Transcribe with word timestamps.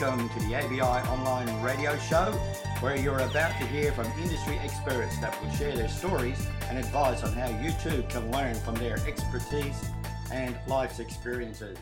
welcome 0.00 0.28
to 0.30 0.40
the 0.40 0.56
ABI 0.56 0.80
Online 0.80 1.62
Radio 1.62 1.96
Show, 1.98 2.32
where 2.80 2.96
you're 2.96 3.20
about 3.20 3.52
to 3.60 3.66
hear 3.66 3.92
from 3.92 4.06
industry 4.20 4.58
experts 4.58 5.16
that 5.18 5.40
will 5.40 5.52
share 5.52 5.76
their 5.76 5.88
stories 5.88 6.48
and 6.68 6.76
advice 6.78 7.22
on 7.22 7.32
how 7.32 7.46
you 7.60 7.70
too 7.80 8.02
can 8.08 8.28
learn 8.32 8.56
from 8.56 8.74
their 8.74 8.96
expertise 9.06 9.86
and 10.32 10.58
life's 10.66 10.98
experiences. 10.98 11.78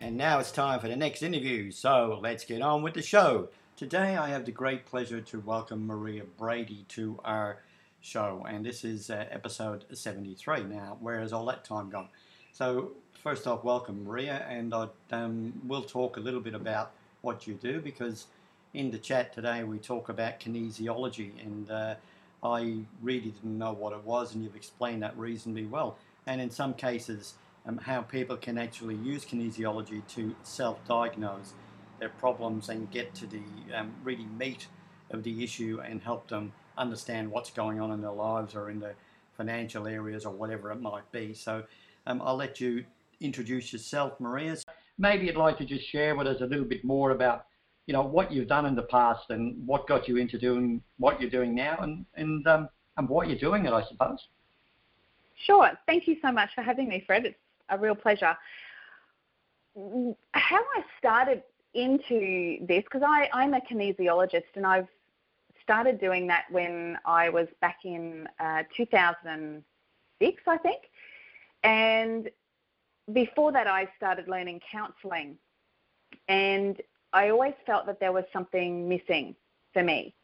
And 0.00 0.16
now 0.16 0.38
it's 0.38 0.52
time 0.52 0.78
for 0.78 0.86
the 0.86 0.94
next 0.94 1.24
interview, 1.24 1.72
so 1.72 2.20
let's 2.22 2.44
get 2.44 2.62
on 2.62 2.82
with 2.82 2.94
the 2.94 3.02
show. 3.02 3.48
Today 3.74 4.16
I 4.16 4.28
have 4.28 4.44
the 4.44 4.52
great 4.52 4.86
pleasure 4.86 5.20
to 5.20 5.40
welcome 5.40 5.88
Maria 5.88 6.22
Brady 6.38 6.84
to 6.90 7.18
our 7.24 7.58
show, 8.00 8.46
and 8.48 8.64
this 8.64 8.84
is 8.84 9.10
uh, 9.10 9.24
episode 9.32 9.86
73 9.92 10.62
now. 10.64 10.98
Where 11.00 11.18
has 11.18 11.32
all 11.32 11.46
that 11.46 11.64
time 11.64 11.90
gone? 11.90 12.10
So, 12.52 12.92
first 13.24 13.48
off, 13.48 13.64
welcome, 13.64 14.04
Maria, 14.04 14.46
and 14.48 14.72
I, 14.72 14.86
um, 15.10 15.52
we'll 15.66 15.82
talk 15.82 16.16
a 16.16 16.20
little 16.20 16.40
bit 16.40 16.54
about 16.54 16.92
what 17.24 17.46
you 17.46 17.54
do 17.54 17.80
because 17.80 18.26
in 18.74 18.90
the 18.90 18.98
chat 18.98 19.32
today 19.32 19.64
we 19.64 19.78
talk 19.78 20.08
about 20.08 20.38
kinesiology, 20.40 21.30
and 21.44 21.70
uh, 21.70 21.94
I 22.42 22.80
really 23.02 23.30
didn't 23.30 23.58
know 23.58 23.72
what 23.72 23.92
it 23.92 24.04
was, 24.04 24.34
and 24.34 24.44
you've 24.44 24.56
explained 24.56 25.02
that 25.02 25.16
reasonably 25.16 25.64
well. 25.64 25.96
And 26.26 26.40
in 26.40 26.50
some 26.50 26.74
cases, 26.74 27.34
um, 27.66 27.78
how 27.78 28.02
people 28.02 28.36
can 28.36 28.58
actually 28.58 28.96
use 28.96 29.24
kinesiology 29.24 30.06
to 30.08 30.34
self-diagnose 30.42 31.54
their 31.98 32.08
problems 32.10 32.68
and 32.68 32.90
get 32.90 33.14
to 33.14 33.26
the 33.26 33.42
um, 33.74 33.92
really 34.02 34.26
meat 34.38 34.66
of 35.10 35.22
the 35.22 35.42
issue 35.42 35.80
and 35.84 36.02
help 36.02 36.28
them 36.28 36.52
understand 36.76 37.30
what's 37.30 37.50
going 37.50 37.80
on 37.80 37.92
in 37.92 38.00
their 38.00 38.10
lives 38.10 38.54
or 38.54 38.68
in 38.68 38.80
the 38.80 38.92
financial 39.36 39.86
areas 39.86 40.26
or 40.26 40.32
whatever 40.32 40.72
it 40.72 40.80
might 40.80 41.10
be. 41.12 41.32
So 41.32 41.62
um, 42.06 42.20
I'll 42.22 42.36
let 42.36 42.60
you 42.60 42.84
introduce 43.20 43.72
yourself, 43.72 44.18
Maria. 44.18 44.56
Maybe 44.98 45.26
you'd 45.26 45.36
like 45.36 45.58
to 45.58 45.64
just 45.64 45.88
share 45.90 46.14
with 46.14 46.26
us 46.26 46.40
a 46.40 46.46
little 46.46 46.64
bit 46.64 46.84
more 46.84 47.10
about, 47.10 47.46
you 47.86 47.92
know, 47.92 48.02
what 48.02 48.32
you've 48.32 48.48
done 48.48 48.66
in 48.66 48.74
the 48.74 48.82
past 48.82 49.24
and 49.30 49.66
what 49.66 49.88
got 49.88 50.08
you 50.08 50.16
into 50.16 50.38
doing 50.38 50.82
what 50.98 51.20
you're 51.20 51.30
doing 51.30 51.54
now 51.54 51.78
and, 51.82 52.06
and, 52.16 52.46
um, 52.46 52.68
and 52.96 53.08
what 53.08 53.28
you're 53.28 53.38
doing 53.38 53.66
it, 53.66 53.72
I 53.72 53.82
suppose. 53.88 54.18
Sure. 55.46 55.70
Thank 55.86 56.06
you 56.06 56.16
so 56.22 56.30
much 56.30 56.50
for 56.54 56.62
having 56.62 56.88
me, 56.88 57.02
Fred. 57.06 57.26
It's 57.26 57.38
a 57.68 57.78
real 57.78 57.94
pleasure. 57.94 58.36
How 60.32 60.60
I 60.60 60.84
started 60.98 61.42
into 61.74 62.64
this, 62.66 62.84
because 62.84 63.02
I 63.04 63.28
I'm 63.32 63.54
a 63.54 63.60
kinesiologist 63.60 64.44
and 64.54 64.64
I've 64.64 64.86
started 65.62 65.98
doing 65.98 66.26
that 66.28 66.44
when 66.50 66.96
I 67.04 67.28
was 67.28 67.48
back 67.60 67.78
in 67.84 68.28
uh, 68.38 68.62
2006, 68.76 70.42
I 70.46 70.56
think. 70.58 70.82
And 71.64 72.30
before 73.12 73.52
that, 73.52 73.66
I 73.66 73.88
started 73.96 74.28
learning 74.28 74.60
counselling. 74.70 75.36
And 76.28 76.80
I 77.12 77.28
always 77.28 77.54
felt 77.66 77.86
that 77.86 78.00
there 78.00 78.12
was 78.12 78.24
something 78.32 78.88
missing 78.88 79.34
for 79.72 79.82
me. 79.82 80.14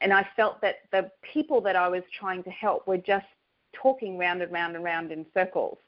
And 0.00 0.12
I 0.12 0.26
felt 0.36 0.60
that 0.60 0.76
the 0.92 1.10
people 1.32 1.60
that 1.62 1.76
I 1.76 1.88
was 1.88 2.02
trying 2.18 2.42
to 2.44 2.50
help 2.50 2.86
were 2.86 2.98
just 2.98 3.26
talking 3.72 4.18
round 4.18 4.42
and 4.42 4.52
round 4.52 4.76
and 4.76 4.84
round 4.84 5.12
in 5.12 5.26
circles. 5.34 5.78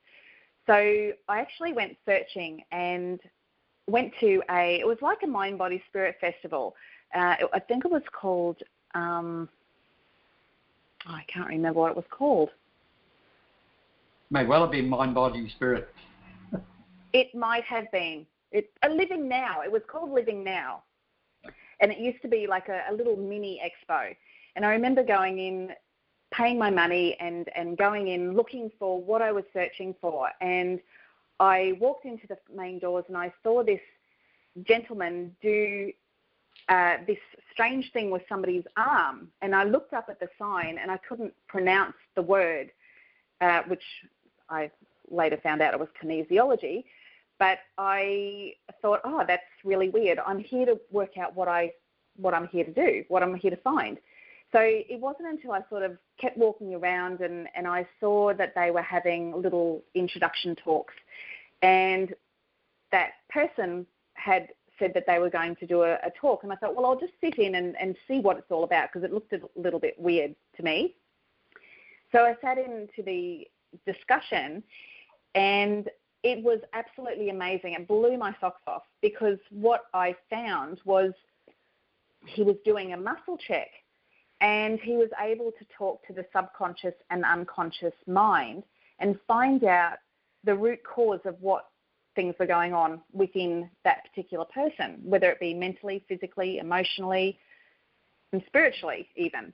So 0.67 0.75
I 0.75 1.41
actually 1.41 1.73
went 1.73 1.97
searching 2.07 2.63
and 2.71 3.21
went 3.87 4.13
to 4.21 4.43
a, 4.51 4.79
it 4.81 4.87
was 4.87 4.99
like 5.01 5.19
a 5.23 5.27
mind, 5.27 5.59
body, 5.59 5.83
spirit 5.89 6.17
festival. 6.21 6.75
Uh, 7.15 7.37
I 7.53 7.59
think 7.61 7.85
it 7.85 7.91
was 7.91 8.03
called, 8.13 8.59
um, 8.95 9.49
oh, 11.09 11.13
I 11.13 11.25
can't 11.33 11.49
remember 11.49 11.81
what 11.81 11.91
it 11.91 11.97
was 11.97 12.05
called. 12.11 12.51
May 14.33 14.47
well 14.47 14.61
have 14.63 14.71
been 14.71 14.89
mind, 14.89 15.15
body, 15.15 15.49
spirit. 15.57 15.89
it 17.13 17.35
might 17.35 17.65
have 17.65 17.91
been. 17.91 18.25
It, 18.53 18.71
a 18.85 18.89
Living 18.89 19.29
Now. 19.29 19.63
It 19.63 19.73
was 19.73 19.83
called 19.91 20.13
Living 20.13 20.45
Now. 20.45 20.85
And 21.81 21.91
it 21.91 21.99
used 21.99 22.23
to 22.23 22.29
be 22.29 22.47
like 22.47 22.69
a, 22.69 22.83
a 22.89 22.95
little 22.95 23.17
mini 23.17 23.61
expo. 23.61 24.15
And 24.55 24.65
I 24.65 24.71
remember 24.71 25.03
going 25.03 25.39
in, 25.39 25.71
paying 26.33 26.59
my 26.59 26.71
money 26.71 27.17
and, 27.19 27.49
and 27.57 27.77
going 27.77 28.09
in 28.09 28.37
looking 28.37 28.71
for 28.79 29.01
what 29.01 29.21
I 29.21 29.33
was 29.33 29.45
searching 29.53 29.97
for. 30.01 30.29
And 30.41 30.79
I 31.41 31.73
walked 31.81 32.05
into 32.05 32.29
the 32.29 32.37
main 32.55 32.79
doors 32.79 33.05
and 33.09 33.17
I 33.17 33.33
saw 33.43 33.65
this 33.65 33.81
gentleman 34.63 35.35
do 35.43 35.91
uh, 36.69 36.99
this 37.07 37.19
strange 37.53 37.91
thing 37.93 38.11
with 38.13 38.23
somebody's 38.29 38.65
arm. 38.77 39.29
And 39.43 39.57
I 39.57 39.65
looked 39.65 39.93
up 39.93 40.07
at 40.09 40.21
the 40.21 40.29
sign 40.39 40.79
and 40.81 40.89
I 40.89 40.99
couldn't 40.99 41.35
pronounce 41.49 41.97
the 42.15 42.23
word, 42.23 42.71
uh, 43.41 43.63
which 43.67 43.83
I 44.51 44.71
later 45.11 45.39
found 45.43 45.63
out 45.63 45.75
it 45.75 45.81
was 45.81 45.89
kinesiology. 46.03 46.85
But 47.39 47.59
I 47.79 48.53
thought, 48.83 49.01
oh, 49.05 49.25
that's 49.27 49.43
really 49.65 49.89
weird. 49.89 50.19
I'm 50.27 50.41
here 50.41 50.67
to 50.67 50.79
work 50.91 51.17
out 51.17 51.35
what 51.35 51.49
I 51.49 51.73
what 52.17 52.35
I'm 52.35 52.49
here 52.49 52.65
to 52.65 52.73
do, 52.73 53.05
what 53.09 53.23
I'm 53.23 53.35
here 53.35 53.51
to 53.51 53.57
find. 53.59 53.97
So 54.53 54.59
it 54.61 55.01
wasn't 55.01 55.29
until 55.29 55.53
I 55.53 55.61
sort 55.71 55.85
of 55.85 55.97
kept 56.21 56.37
walking 56.37 56.75
around 56.75 57.21
and, 57.21 57.49
and 57.55 57.67
I 57.67 57.87
saw 58.01 58.35
that 58.35 58.53
they 58.55 58.71
were 58.71 58.83
having 58.83 59.41
little 59.41 59.83
introduction 59.95 60.57
talks 60.57 60.93
and 61.63 62.13
that 62.91 63.11
person 63.31 63.87
had 64.15 64.49
said 64.79 64.93
that 64.95 65.05
they 65.07 65.19
were 65.19 65.31
going 65.31 65.55
to 65.57 65.67
do 65.67 65.83
a, 65.83 65.95
a 65.95 66.11
talk. 66.21 66.43
And 66.43 66.53
I 66.53 66.57
thought, 66.57 66.75
well, 66.75 66.87
I'll 66.87 66.99
just 66.99 67.13
sit 67.21 67.39
in 67.39 67.55
and, 67.55 67.77
and 67.81 67.95
see 68.09 68.19
what 68.19 68.39
it's 68.39 68.51
all 68.51 68.65
about 68.65 68.89
because 68.93 69.05
it 69.05 69.13
looked 69.13 69.33
a 69.33 69.41
little 69.55 69.79
bit 69.79 69.95
weird 69.99 70.35
to 70.57 70.63
me. 70.63 70.97
So 72.13 72.21
I 72.21 72.35
sat 72.43 72.59
into 72.59 73.03
the 73.05 73.47
discussion 73.87 74.63
and 75.35 75.89
it 76.23 76.43
was 76.43 76.61
absolutely 76.75 77.31
amazing. 77.31 77.75
It 77.75 77.89
blew 77.89 78.19
my 78.19 78.35
socks 78.41 78.63
off 78.67 78.83
because 79.01 79.39
what 79.51 79.85
I 79.95 80.15
found 80.29 80.81
was 80.85 81.13
he 82.27 82.43
was 82.43 82.57
doing 82.65 82.93
a 82.93 82.97
muscle 82.97 83.39
check 83.39 83.69
and 84.41 84.79
he 84.81 84.97
was 84.97 85.09
able 85.21 85.53
to 85.53 85.65
talk 85.77 86.07
to 86.07 86.13
the 86.13 86.27
subconscious 86.35 86.95
and 87.11 87.25
unconscious 87.25 87.95
mind 88.07 88.65
and 88.99 89.19
find 89.27 89.65
out 89.65 89.97
the 90.45 90.55
root 90.55 90.81
cause 90.85 91.21
of 91.25 91.37
what 91.41 91.67
things 92.17 92.35
were 92.39 92.47
going 92.47 92.75
on 92.75 93.01
within 93.13 93.71
that 93.85 94.05
particular 94.09 94.45
person, 94.47 95.01
whether 95.05 95.31
it 95.31 95.41
be 95.41 95.55
mentally, 95.55 96.05
physically, 96.09 96.59
emotionally, 96.59 97.39
and 98.33 98.43
spiritually, 98.47 99.09
even. 99.17 99.53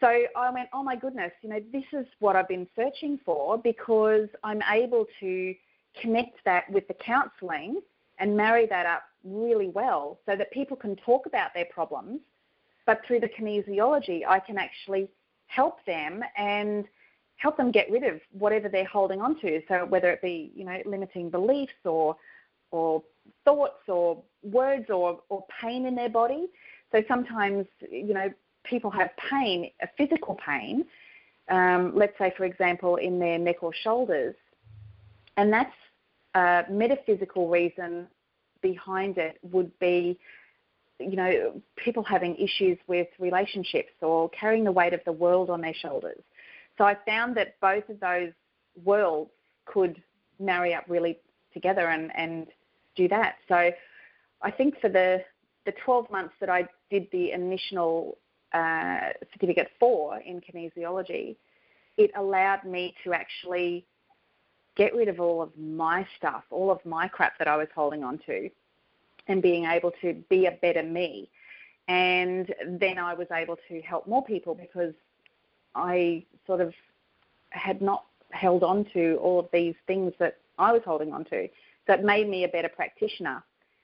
So 0.00 0.06
I 0.36 0.50
went, 0.50 0.68
oh 0.74 0.82
my 0.82 0.96
goodness, 0.96 1.32
you 1.42 1.48
know, 1.48 1.60
this 1.72 1.84
is 1.92 2.06
what 2.18 2.36
I've 2.36 2.48
been 2.48 2.66
searching 2.76 3.18
for 3.24 3.56
because 3.56 4.28
I'm 4.44 4.60
able 4.70 5.06
to 5.20 5.54
connect 6.00 6.44
that 6.44 6.70
with 6.70 6.86
the 6.88 6.94
counselling 6.94 7.80
and 8.18 8.36
marry 8.36 8.66
that 8.66 8.86
up 8.86 9.04
really 9.24 9.68
well 9.68 10.18
so 10.26 10.36
that 10.36 10.50
people 10.52 10.76
can 10.76 10.96
talk 10.96 11.26
about 11.26 11.54
their 11.54 11.64
problems, 11.66 12.20
but 12.84 13.00
through 13.06 13.20
the 13.20 13.28
kinesiology, 13.28 14.22
I 14.26 14.38
can 14.38 14.58
actually 14.58 15.08
help 15.46 15.84
them 15.86 16.22
and 16.36 16.84
help 17.36 17.56
them 17.56 17.70
get 17.70 17.90
rid 17.90 18.02
of 18.02 18.20
whatever 18.32 18.68
they're 18.68 18.84
holding 18.84 19.20
on 19.20 19.40
to. 19.40 19.60
So 19.68 19.86
whether 19.86 20.10
it 20.10 20.22
be, 20.22 20.52
you 20.54 20.64
know, 20.64 20.78
limiting 20.84 21.30
beliefs 21.30 21.72
or 21.84 22.16
or 22.70 23.02
thoughts 23.44 23.88
or 23.88 24.22
words 24.42 24.90
or, 24.90 25.20
or 25.28 25.44
pain 25.60 25.86
in 25.86 25.94
their 25.94 26.08
body. 26.08 26.46
So 26.92 27.02
sometimes, 27.08 27.66
you 27.90 28.14
know, 28.14 28.28
people 28.68 28.90
have 28.90 29.10
pain, 29.30 29.70
a 29.80 29.88
physical 29.96 30.36
pain, 30.44 30.84
um, 31.48 31.92
let's 31.94 32.16
say, 32.18 32.32
for 32.36 32.44
example, 32.44 32.96
in 32.96 33.18
their 33.18 33.38
neck 33.38 33.62
or 33.62 33.72
shoulders, 33.72 34.34
and 35.36 35.52
that's 35.52 35.74
a 36.34 36.64
metaphysical 36.70 37.48
reason 37.48 38.06
behind 38.62 39.18
it 39.18 39.38
would 39.42 39.76
be, 39.78 40.18
you 40.98 41.16
know, 41.16 41.60
people 41.76 42.02
having 42.02 42.36
issues 42.36 42.78
with 42.86 43.06
relationships 43.18 43.92
or 44.02 44.28
carrying 44.30 44.64
the 44.64 44.72
weight 44.72 44.92
of 44.92 45.00
the 45.04 45.12
world 45.12 45.50
on 45.50 45.60
their 45.60 45.74
shoulders. 45.74 46.20
So 46.78 46.84
I 46.84 46.96
found 47.06 47.36
that 47.36 47.58
both 47.60 47.88
of 47.88 48.00
those 48.00 48.32
worlds 48.84 49.30
could 49.66 50.02
marry 50.38 50.74
up 50.74 50.84
really 50.88 51.18
together 51.52 51.88
and, 51.88 52.10
and 52.16 52.46
do 52.96 53.08
that. 53.08 53.36
So 53.48 53.70
I 54.42 54.50
think 54.50 54.80
for 54.80 54.88
the, 54.88 55.22
the 55.64 55.72
12 55.84 56.10
months 56.10 56.34
that 56.40 56.50
I 56.50 56.66
did 56.90 57.08
the 57.12 57.32
initial 57.32 58.18
uh, 58.56 59.12
certificate 59.32 59.68
for 59.78 60.18
in 60.18 60.40
kinesiology, 60.40 61.36
it 61.96 62.10
allowed 62.16 62.64
me 62.64 62.94
to 63.04 63.12
actually 63.12 63.84
get 64.76 64.94
rid 64.94 65.08
of 65.08 65.20
all 65.20 65.42
of 65.42 65.50
my 65.58 66.06
stuff, 66.16 66.44
all 66.50 66.70
of 66.70 66.84
my 66.84 67.08
crap 67.08 67.38
that 67.38 67.48
I 67.48 67.56
was 67.56 67.68
holding 67.74 68.02
on 68.04 68.18
to, 68.26 68.48
and 69.28 69.42
being 69.42 69.64
able 69.64 69.92
to 70.02 70.14
be 70.30 70.46
a 70.46 70.52
better 70.52 70.82
me. 70.82 71.28
And 71.88 72.54
then 72.66 72.98
I 72.98 73.14
was 73.14 73.26
able 73.30 73.56
to 73.68 73.80
help 73.82 74.06
more 74.06 74.24
people 74.24 74.54
because 74.54 74.94
I 75.74 76.24
sort 76.46 76.60
of 76.60 76.72
had 77.50 77.80
not 77.80 78.04
held 78.30 78.62
on 78.62 78.86
to 78.92 79.16
all 79.22 79.38
of 79.38 79.48
these 79.52 79.74
things 79.86 80.12
that 80.18 80.38
I 80.58 80.72
was 80.72 80.82
holding 80.84 81.12
on 81.12 81.24
to. 81.26 81.48
So 81.86 81.92
it 81.94 82.04
made 82.04 82.28
me 82.28 82.44
a 82.44 82.48
better 82.48 82.68
practitioner. 82.68 83.42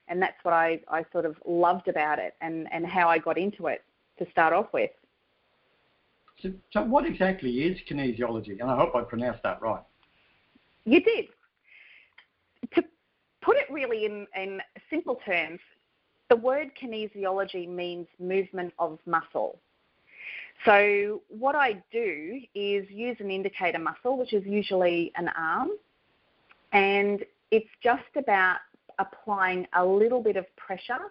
And 0.08 0.20
that's 0.20 0.42
what 0.42 0.52
I, 0.52 0.80
I 0.88 1.04
sort 1.12 1.26
of 1.26 1.36
loved 1.46 1.88
about 1.88 2.18
it 2.18 2.34
and, 2.40 2.70
and 2.72 2.86
how 2.86 3.08
I 3.08 3.18
got 3.18 3.38
into 3.38 3.66
it 3.66 3.82
to 4.24 4.30
start 4.30 4.52
off 4.52 4.72
with. 4.72 4.90
So, 6.42 6.52
so 6.72 6.82
what 6.82 7.06
exactly 7.06 7.50
is 7.62 7.78
kinesiology? 7.88 8.60
And 8.60 8.70
I 8.70 8.76
hope 8.76 8.94
I 8.94 9.02
pronounced 9.02 9.42
that 9.44 9.62
right. 9.62 9.82
You 10.84 11.00
did. 11.00 11.26
To 12.74 12.82
put 13.40 13.56
it 13.56 13.70
really 13.70 14.04
in, 14.04 14.26
in 14.36 14.60
simple 14.90 15.18
terms, 15.24 15.60
the 16.28 16.36
word 16.36 16.70
kinesiology 16.80 17.68
means 17.68 18.06
movement 18.18 18.72
of 18.78 18.98
muscle. 19.06 19.58
So 20.64 21.22
what 21.28 21.54
I 21.54 21.82
do 21.92 22.40
is 22.54 22.88
use 22.88 23.16
an 23.20 23.30
indicator 23.30 23.78
muscle, 23.78 24.16
which 24.16 24.32
is 24.32 24.44
usually 24.46 25.12
an 25.16 25.28
arm, 25.36 25.70
and 26.72 27.24
it's 27.50 27.68
just 27.82 28.02
about 28.16 28.58
applying 28.98 29.66
a 29.74 29.84
little 29.84 30.22
bit 30.22 30.36
of 30.36 30.46
pressure. 30.56 31.10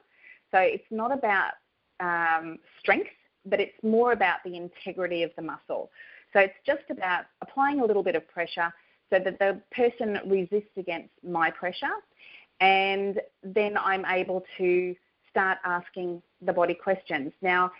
So 0.51 0.59
it's 0.59 0.85
not 0.89 1.11
about 1.11 1.53
um, 2.01 2.57
strength, 2.80 3.09
but 3.45 3.59
it's 3.59 3.81
more 3.83 4.12
about 4.12 4.39
the 4.44 4.56
integrity 4.56 5.24
of 5.24 5.31
the 5.36 5.42
muscle. 5.42 5.89
So 6.33 6.39
it's 6.39 6.53
just 6.65 6.83
about 6.89 7.25
applying 7.42 7.80
a 7.80 7.86
little 7.86 8.03
bit 8.03 8.15
of 8.15 8.27
pressure 8.27 8.74
so 9.09 9.19
that 9.19 9.39
the 9.39 9.62
person 9.71 10.19
resists 10.25 10.75
against 10.77 11.13
my 11.24 11.51
pressure, 11.51 11.95
and 12.59 13.19
then 13.44 13.77
I'm 13.77 14.06
able 14.06 14.44
to 14.57 14.95
start 15.30 15.57
asking 15.65 16.21
the 16.42 16.53
body 16.53 16.74
questions. 16.74 17.31
Now, 17.42 17.71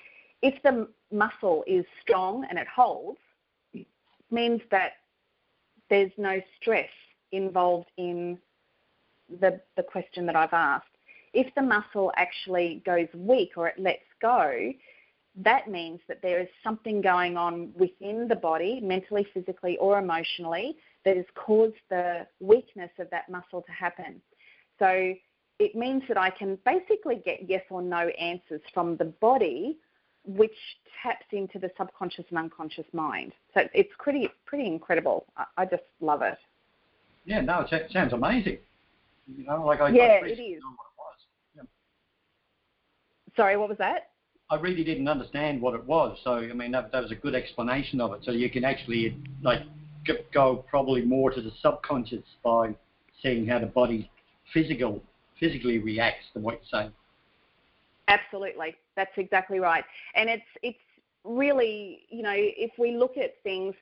if 0.42 0.62
the 0.64 0.88
muscle 1.12 1.64
is 1.68 1.86
strong 2.02 2.46
and 2.50 2.58
it 2.58 2.68
holds, 2.68 3.20
it 3.74 3.88
means 4.30 4.62
that 4.72 4.94
there's 5.90 6.12
no 6.18 6.42
stress 6.60 6.90
involved 7.32 7.90
in 7.98 8.38
the, 9.40 9.62
the 9.78 9.84
question 9.84 10.26
that 10.26 10.36
I've 10.36 10.54
asked. 10.54 10.88
If 11.34 11.54
the 11.56 11.62
muscle 11.62 12.12
actually 12.18 12.82
goes 12.86 13.08
weak 13.14 13.52
or 13.56 13.68
it 13.68 13.80
lets 13.80 14.04
go, 14.22 14.74
that 15.36 15.70
means 15.70 16.00
that 16.08 16.22
there 16.22 16.42
is 16.42 16.48
something 16.64 17.02
going 17.02 17.38
on 17.38 17.72
within 17.76 18.28
the 18.28 18.36
body, 18.36 18.82
mentally, 18.82 19.26
physically, 19.34 19.78
or 19.78 19.98
emotionally, 19.98 20.76
that 21.06 21.16
has 21.16 21.26
caused 21.36 21.76
the 21.90 22.28
weakness 22.40 22.92
of 23.00 23.10
that 23.12 23.30
muscle 23.30 23.62
to 23.62 23.72
happen. 23.72 24.22
So 24.78 25.14
it 25.60 25.76
means 25.76 26.04
that 26.08 26.18
I 26.18 26.30
can 26.32 26.58
basically 26.66 27.22
get 27.24 27.48
yes 27.48 27.64
or 27.70 27.82
no 27.82 28.08
answers 28.10 28.62
from 28.74 28.98
the 28.98 29.06
body, 29.06 29.78
which 30.26 30.56
taps 31.02 31.26
into 31.32 31.60
the 31.60 31.72
subconscious 31.78 32.26
and 32.30 32.38
unconscious 32.38 32.86
mind. 32.94 33.34
So 33.54 33.62
it's 33.74 33.92
pretty 34.00 34.30
pretty 34.46 34.68
incredible. 34.68 35.26
I, 35.58 35.66
just 35.66 35.84
love 36.00 36.22
it. 36.24 36.38
Yeah, 37.26 37.42
no, 37.42 37.66
it 37.72 37.92
sounds 37.92 38.14
amazing. 38.14 38.58
You 39.38 39.46
know, 39.46 39.64
like 39.66 39.82
I, 39.82 39.90
yeah, 39.90 40.20
I 40.24 40.28
it 40.28 40.40
is. 40.40 40.62
Sorry, 43.36 43.58
what 43.58 43.70
was 43.70 43.78
that? 43.78 44.10
I 44.50 44.56
really 44.56 44.84
didn't 44.84 45.08
understand 45.08 45.62
what 45.62 45.74
it 45.74 45.86
was. 45.86 46.18
So 46.24 46.34
I 46.34 46.54
mean, 46.54 46.72
that, 46.72 46.92
that 46.92 47.02
was 47.02 47.12
a 47.12 47.16
good 47.16 47.36
explanation 47.36 48.02
of 48.02 48.14
it. 48.14 48.20
So 48.24 48.32
you 48.32 48.50
can 48.50 48.66
actually 48.66 49.18
like 49.42 49.62
go 50.34 50.66
probably 50.70 51.02
more 51.04 51.32
to 51.32 51.42
the 51.42 51.52
subconscious 51.62 52.24
by 52.44 52.76
seeing 53.22 53.48
how 53.48 53.60
the 53.60 53.68
body 53.68 54.10
physical 54.54 55.02
physically 55.40 55.80
reacts 55.80 56.26
to 56.34 56.40
what 56.40 56.56
you're 56.56 56.82
saying. 56.82 56.92
Absolutely, 58.08 58.76
that's 58.96 59.12
exactly 59.18 59.60
right. 59.60 59.86
And 60.16 60.30
it's 60.30 60.44
it's 60.62 60.78
really 61.24 62.02
you 62.10 62.24
know 62.24 62.34
if 62.36 62.72
we 62.78 62.98
look 62.98 63.18
at 63.18 63.42
things, 63.44 63.74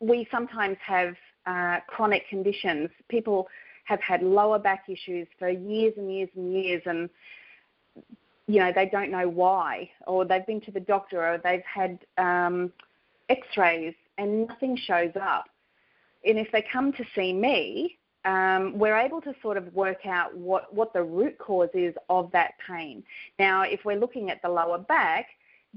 we 0.00 0.26
sometimes 0.32 0.76
have 0.84 1.14
uh, 1.46 1.78
chronic 1.86 2.28
conditions. 2.28 2.90
People 3.08 3.46
have 3.84 4.00
had 4.00 4.22
lower 4.22 4.58
back 4.58 4.84
issues 4.88 5.28
for 5.38 5.48
years 5.48 5.94
and 5.96 6.12
years 6.12 6.28
and 6.34 6.52
years, 6.52 6.82
and 6.86 7.08
you 8.48 8.58
know 8.58 8.72
they 8.74 8.86
don't 8.86 9.10
know 9.10 9.28
why, 9.28 9.88
or 10.06 10.24
they've 10.24 10.46
been 10.46 10.60
to 10.62 10.72
the 10.72 10.80
doctor, 10.80 11.22
or 11.22 11.38
they've 11.38 11.62
had 11.62 11.98
um, 12.16 12.72
X-rays 13.28 13.94
and 14.16 14.48
nothing 14.48 14.76
shows 14.76 15.12
up. 15.20 15.44
And 16.24 16.38
if 16.38 16.50
they 16.50 16.64
come 16.72 16.92
to 16.94 17.04
see 17.14 17.32
me, 17.32 17.98
um, 18.24 18.78
we're 18.78 18.96
able 18.96 19.20
to 19.20 19.32
sort 19.40 19.56
of 19.56 19.72
work 19.74 20.04
out 20.06 20.36
what, 20.36 20.74
what 20.74 20.92
the 20.92 21.02
root 21.02 21.38
cause 21.38 21.68
is 21.72 21.94
of 22.10 22.30
that 22.32 22.54
pain. 22.66 23.04
Now, 23.38 23.62
if 23.62 23.84
we're 23.84 23.98
looking 23.98 24.30
at 24.30 24.42
the 24.42 24.48
lower 24.48 24.78
back, 24.78 25.26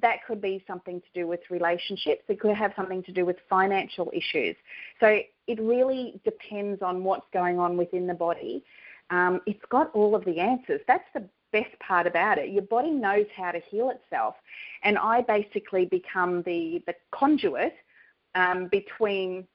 that 0.01 0.25
could 0.25 0.41
be 0.41 0.63
something 0.65 1.00
to 1.00 1.07
do 1.13 1.27
with 1.27 1.41
relationships. 1.50 2.23
It 2.27 2.39
could 2.39 2.56
have 2.56 2.73
something 2.75 3.03
to 3.03 3.12
do 3.12 3.25
with 3.25 3.38
financial 3.50 4.12
issues. 4.13 4.56
So 5.00 5.19
it 5.47 5.62
really 5.62 6.19
depends 6.23 6.81
on 6.81 7.03
what's 7.03 7.27
going 7.31 7.59
on 7.59 7.77
within 7.77 8.07
the 8.07 8.13
body. 8.13 8.63
Um, 9.12 9.41
it's 9.45 9.63
got 9.69 9.91
all 9.94 10.15
of 10.15 10.25
the 10.25 10.39
answers. 10.39 10.81
That's 10.88 11.07
the 11.13 11.27
best 11.51 11.77
part 11.80 12.07
about 12.07 12.38
it. 12.38 12.50
Your 12.50 12.63
body 12.63 12.92
knows 12.92 13.25
how 13.36 13.51
to 13.51 13.59
heal 13.69 13.89
itself. 13.89 14.36
And 14.83 14.98
I 14.98 15.21
basically 15.21 15.86
become 15.86 16.42
the, 16.44 16.81
the 16.88 16.95
conduit 17.12 17.74
um, 18.36 18.68
between 18.68 19.45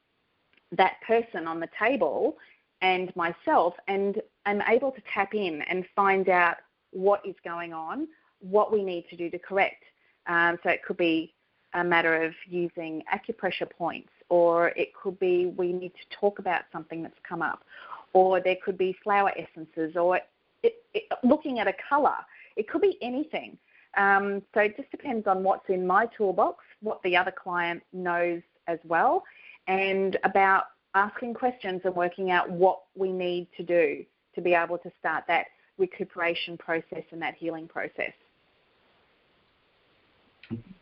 that 0.73 0.95
person 1.07 1.47
on 1.47 1.61
the 1.61 1.69
table 1.79 2.37
and 2.83 3.15
myself, 3.17 3.75
and 3.89 4.21
I'm 4.45 4.63
able 4.63 4.91
to 4.93 5.03
tap 5.13 5.35
in 5.35 5.63
and 5.63 5.85
find 5.95 6.29
out 6.29 6.57
what 6.91 7.23
is 7.27 7.35
going 7.45 7.73
on, 7.73 8.09
what 8.41 8.73
we 8.73 8.83
need 8.83 9.07
to 9.11 9.17
do 9.17 9.31
to 9.31 9.39
correct. 9.39 9.83
Um, 10.27 10.59
so 10.63 10.71
it 10.71 10.85
could 10.85 10.97
be 10.97 11.33
a 11.75 11.85
matter 11.85 12.23
of 12.23 12.33
using 12.47 13.03
acupressure 13.13 13.71
points, 13.71 14.11
or 14.29 14.69
it 14.71 14.93
could 14.95 15.19
be 15.19 15.47
we 15.57 15.73
need 15.73 15.93
to 15.95 16.17
talk 16.21 16.39
about 16.39 16.63
something 16.73 17.03
that's 17.03 17.19
come 17.27 17.43
up, 17.43 17.65
or 18.13 18.41
there 18.41 18.57
could 18.65 18.77
be 18.77 18.97
flower 19.03 19.33
essences, 19.37 19.97
or 19.97 20.21
it, 20.63 20.85
it, 20.95 21.05
looking 21.23 21.59
at 21.59 21.69
a 21.69 21.75
colour. 21.89 22.17
It 22.57 22.69
could 22.69 22.83
be 22.83 22.99
anything. 23.03 23.59
Um, 23.97 24.43
so 24.55 24.61
it 24.61 24.77
just 24.77 24.91
depends 24.91 25.27
on 25.27 25.43
what's 25.43 25.69
in 25.69 25.87
my 25.87 26.07
toolbox, 26.17 26.65
what 26.83 27.03
the 27.03 27.17
other 27.17 27.33
client 27.33 27.83
knows 27.93 28.43
as 28.67 28.79
well, 28.85 29.23
and 29.69 30.19
about 30.25 30.65
asking 30.95 31.35
questions 31.35 31.81
and 31.85 31.95
working 31.95 32.31
out 32.31 32.51
what 32.51 32.81
we 32.95 33.13
need 33.13 33.47
to 33.57 33.63
do 33.63 34.05
to 34.35 34.41
be 34.41 34.55
able 34.55 34.79
to 34.79 34.91
start 34.99 35.25
that 35.29 35.47
recuperation 35.79 36.57
process 36.57 37.03
and 37.11 37.21
that 37.21 37.35
healing 37.35 37.69
process. 37.69 38.13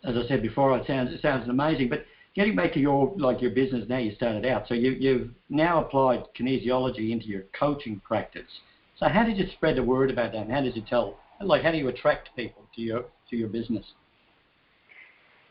As 0.04 0.16
I 0.16 0.26
said 0.28 0.42
before, 0.42 0.76
it 0.76 0.86
sounds 0.86 1.12
it 1.12 1.22
sounds 1.22 1.48
amazing. 1.48 1.88
But 1.88 2.04
getting 2.34 2.54
back 2.54 2.72
to 2.74 2.80
your 2.80 3.14
like 3.16 3.40
your 3.40 3.52
business 3.52 3.88
now, 3.88 3.98
you 3.98 4.14
started 4.14 4.44
out. 4.44 4.68
So 4.68 4.74
you 4.74 4.90
you've 4.90 5.30
now 5.48 5.82
applied 5.82 6.24
kinesiology 6.38 7.10
into 7.10 7.26
your 7.26 7.44
coaching 7.58 8.00
practice. 8.04 8.50
So 8.96 9.08
how 9.08 9.24
did 9.24 9.36
you 9.36 9.46
spread 9.52 9.76
the 9.76 9.82
word 9.82 10.10
about 10.10 10.32
that? 10.32 10.42
And 10.42 10.52
how 10.52 10.60
did 10.60 10.76
you 10.76 10.82
tell? 10.82 11.18
Like 11.40 11.62
how 11.62 11.72
do 11.72 11.78
you 11.78 11.88
attract 11.88 12.30
people 12.36 12.62
to 12.74 12.80
your 12.80 13.04
to 13.30 13.36
your 13.36 13.48
business? 13.48 13.84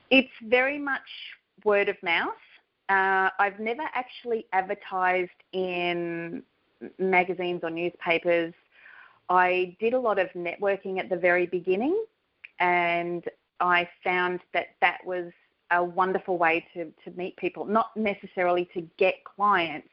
It's 0.09 0.31
very 0.43 0.79
much 0.79 1.01
word 1.65 1.89
of 1.89 2.01
mouth. 2.03 2.33
Uh, 2.89 3.29
I've 3.39 3.59
never 3.59 3.83
actually 3.93 4.45
advertised 4.53 5.31
in 5.53 6.43
magazines 6.99 7.61
or 7.63 7.69
newspapers. 7.69 8.53
I 9.29 9.75
did 9.79 9.93
a 9.93 9.99
lot 9.99 10.19
of 10.19 10.27
networking 10.29 10.99
at 10.99 11.09
the 11.09 11.15
very 11.15 11.45
beginning, 11.47 12.03
and 12.59 13.23
I 13.59 13.87
found 14.03 14.41
that 14.53 14.67
that 14.81 14.99
was 15.05 15.31
a 15.71 15.83
wonderful 15.83 16.37
way 16.37 16.65
to, 16.73 16.85
to 16.85 17.17
meet 17.17 17.35
people, 17.37 17.65
not 17.65 17.95
necessarily 17.95 18.69
to 18.73 18.81
get 18.97 19.15
clients, 19.23 19.87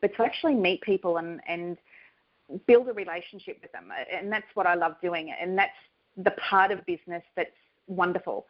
but 0.00 0.14
to 0.16 0.24
actually 0.24 0.54
meet 0.54 0.80
people 0.80 1.18
and, 1.18 1.40
and 1.46 1.76
build 2.66 2.88
a 2.88 2.92
relationship 2.92 3.58
with 3.62 3.72
them. 3.72 3.90
And 4.12 4.32
that's 4.32 4.46
what 4.54 4.66
I 4.66 4.74
love 4.74 4.94
doing. 5.02 5.32
And 5.40 5.56
that's 5.56 5.70
the 6.16 6.32
part 6.32 6.70
of 6.70 6.84
business 6.86 7.22
that's 7.36 7.50
wonderful 7.86 8.46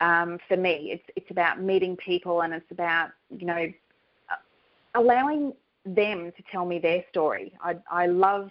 um, 0.00 0.38
for 0.48 0.56
me. 0.56 0.90
It's 0.92 1.04
it's 1.16 1.30
about 1.30 1.60
meeting 1.60 1.96
people 1.96 2.42
and 2.42 2.52
it's 2.52 2.70
about 2.70 3.10
you 3.30 3.46
know 3.46 3.72
allowing 4.94 5.52
them 5.84 6.32
to 6.36 6.42
tell 6.50 6.64
me 6.64 6.78
their 6.78 7.04
story. 7.10 7.52
I 7.62 7.76
I 7.90 8.06
love 8.06 8.50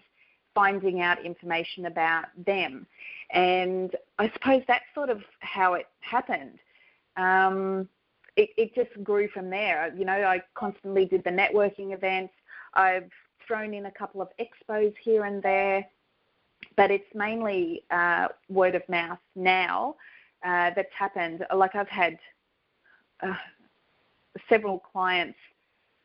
finding 0.54 1.02
out 1.02 1.24
information 1.26 1.86
about 1.88 2.26
them, 2.46 2.88
and 3.32 3.96
I 4.20 4.32
suppose 4.32 4.64
that's 4.68 4.86
sort 4.94 5.10
of 5.10 5.22
how 5.40 5.74
it 5.74 5.88
happened. 6.00 6.60
Um, 7.18 7.90
it, 8.38 8.50
it 8.58 8.76
just 8.76 9.04
grew 9.04 9.30
from 9.30 9.50
there. 9.50 9.94
You 9.96 10.06
know, 10.06 10.14
I 10.14 10.42
constantly 10.56 11.06
did 11.06 11.24
the 11.24 11.30
networking 11.30 11.94
events. 11.94 12.34
I've 12.74 13.10
thrown 13.48 13.74
in 13.74 13.86
a 13.88 13.92
couple 13.92 14.22
of 14.22 14.30
expos 14.40 14.94
here 15.02 15.26
and 15.26 15.42
there, 15.42 15.86
but 16.76 16.92
it's 16.92 17.14
mainly 17.14 17.84
uh, 17.92 18.28
word 18.50 18.76
of 18.76 18.88
mouth 18.90 19.20
now 19.36 19.96
uh, 20.46 20.72
that's 20.76 20.94
happened. 20.98 21.46
Like 21.54 21.76
I've 21.76 21.90
had 21.90 22.18
uh, 23.22 23.34
several 24.50 24.80
clients 24.80 25.38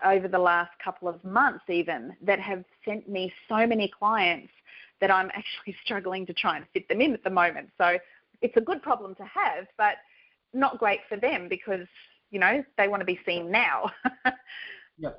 over 0.04 0.28
the 0.28 0.38
last 0.38 0.70
couple 0.82 1.08
of 1.08 1.22
months, 1.24 1.64
even 1.68 2.16
that 2.22 2.40
have 2.40 2.64
sent 2.84 3.08
me 3.08 3.32
so 3.48 3.66
many 3.66 3.90
clients 3.98 4.52
that 5.00 5.10
I'm 5.10 5.30
actually 5.34 5.76
struggling 5.84 6.26
to 6.26 6.32
try 6.32 6.56
and 6.56 6.66
fit 6.72 6.88
them 6.88 7.00
in 7.00 7.12
at 7.12 7.24
the 7.24 7.30
moment. 7.30 7.70
So 7.78 7.98
it's 8.40 8.56
a 8.56 8.60
good 8.60 8.82
problem 8.82 9.14
to 9.16 9.24
have, 9.24 9.66
but 9.76 9.96
not 10.52 10.78
great 10.78 11.00
for 11.08 11.16
them 11.16 11.48
because 11.48 11.86
you 12.30 12.38
know 12.38 12.64
they 12.76 12.88
want 12.88 13.00
to 13.00 13.04
be 13.04 13.20
seen 13.26 13.50
now. 13.50 13.90
yeah. 14.98 15.10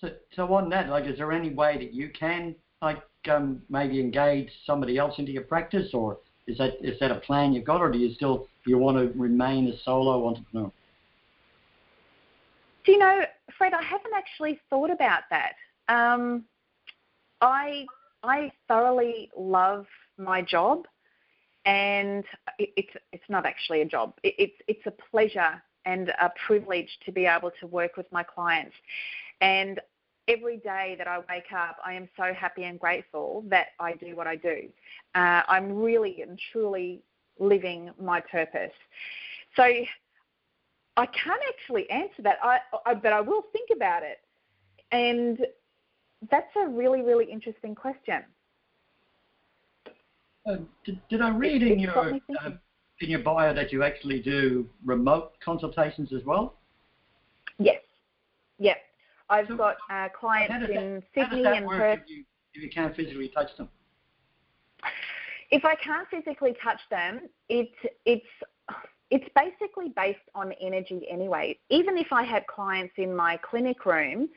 So, 0.00 0.10
so 0.34 0.54
on 0.54 0.68
that, 0.70 0.88
like, 0.88 1.06
is 1.06 1.18
there 1.18 1.32
any 1.32 1.50
way 1.50 1.76
that 1.78 1.92
you 1.92 2.10
can, 2.10 2.54
like, 2.82 3.02
um, 3.28 3.62
maybe 3.68 4.00
engage 4.00 4.48
somebody 4.64 4.96
else 4.96 5.18
into 5.18 5.32
your 5.32 5.42
practice, 5.42 5.92
or 5.92 6.18
is 6.46 6.56
that 6.58 6.74
is 6.80 6.98
that 7.00 7.10
a 7.10 7.16
plan 7.16 7.52
you've 7.52 7.64
got, 7.64 7.80
or 7.80 7.90
do 7.90 7.98
you 7.98 8.14
still 8.14 8.48
you 8.64 8.78
want 8.78 8.96
to 8.96 9.18
remain 9.18 9.68
a 9.68 9.76
solo 9.84 10.28
entrepreneur? 10.28 10.70
Do 12.84 12.92
you 12.92 12.98
know, 12.98 13.20
Fred? 13.56 13.74
I 13.74 13.82
haven't 13.82 14.12
actually 14.16 14.60
thought 14.70 14.90
about 14.90 15.22
that. 15.30 15.54
Um, 15.88 16.44
I 17.40 17.84
I 18.22 18.50
thoroughly 18.66 19.30
love 19.36 19.86
my 20.16 20.42
job, 20.42 20.86
and 21.64 22.24
it's 22.58 22.92
it's 23.12 23.28
not 23.28 23.46
actually 23.46 23.82
a 23.82 23.84
job. 23.84 24.14
It's 24.22 24.56
it's 24.68 24.86
a 24.86 24.92
pleasure 25.10 25.62
and 25.84 26.10
a 26.20 26.30
privilege 26.46 26.98
to 27.04 27.12
be 27.12 27.26
able 27.26 27.50
to 27.60 27.66
work 27.66 27.96
with 27.96 28.06
my 28.12 28.22
clients. 28.22 28.74
And 29.40 29.80
every 30.28 30.58
day 30.58 30.94
that 30.98 31.08
I 31.08 31.18
wake 31.28 31.52
up, 31.56 31.78
I 31.84 31.94
am 31.94 32.08
so 32.16 32.32
happy 32.34 32.64
and 32.64 32.78
grateful 32.78 33.44
that 33.48 33.68
I 33.80 33.94
do 33.94 34.14
what 34.14 34.26
I 34.26 34.36
do. 34.36 34.68
Uh, 35.14 35.42
I'm 35.48 35.72
really 35.72 36.22
and 36.22 36.38
truly 36.52 37.00
living 37.38 37.90
my 38.00 38.20
purpose. 38.20 38.72
So 39.56 39.62
I 39.64 41.06
can't 41.06 41.40
actually 41.48 41.88
answer 41.90 42.22
that, 42.22 42.38
I, 42.42 42.58
I, 42.84 42.94
but 42.94 43.12
I 43.12 43.20
will 43.20 43.42
think 43.52 43.70
about 43.74 44.02
it. 44.02 44.18
And 44.92 45.38
that's 46.30 46.54
a 46.56 46.68
really, 46.68 47.02
really 47.02 47.24
interesting 47.24 47.74
question. 47.74 48.22
Uh, 50.46 50.56
did, 50.84 51.00
did, 51.08 51.20
I 51.20 51.30
read 51.30 51.62
it, 51.62 51.72
in 51.72 51.78
your 51.78 52.14
uh, 52.42 52.50
in 53.00 53.10
your 53.10 53.20
bio 53.20 53.54
that 53.54 53.70
you 53.70 53.84
actually 53.84 54.20
do 54.20 54.66
remote 54.84 55.32
consultations 55.44 56.12
as 56.12 56.24
well? 56.24 56.54
Yes. 57.58 57.82
Yep. 58.58 58.78
I've 59.30 59.48
so 59.48 59.56
got 59.56 59.76
uh, 59.90 60.08
clients 60.18 60.70
in 60.70 61.02
that, 61.14 61.30
Sydney 61.30 61.44
and 61.44 61.66
Perth. 61.66 62.00
If 62.04 62.10
you, 62.10 62.24
if 62.54 62.62
you 62.62 62.70
can't 62.70 62.94
physically 62.94 63.30
touch 63.34 63.56
them? 63.56 63.68
If 65.50 65.64
I 65.64 65.74
can't 65.76 66.06
physically 66.08 66.54
touch 66.62 66.80
them, 66.90 67.20
it, 67.48 67.70
it's 68.04 68.26
it's 69.10 69.24
basically 69.34 69.92
based 69.96 70.18
on 70.34 70.52
energy 70.60 71.06
anyway. 71.10 71.58
Even 71.70 71.96
if 71.96 72.12
I 72.12 72.22
have 72.24 72.46
clients 72.46 72.92
in 72.98 73.16
my 73.16 73.38
clinic 73.38 73.86
room, 73.86 74.28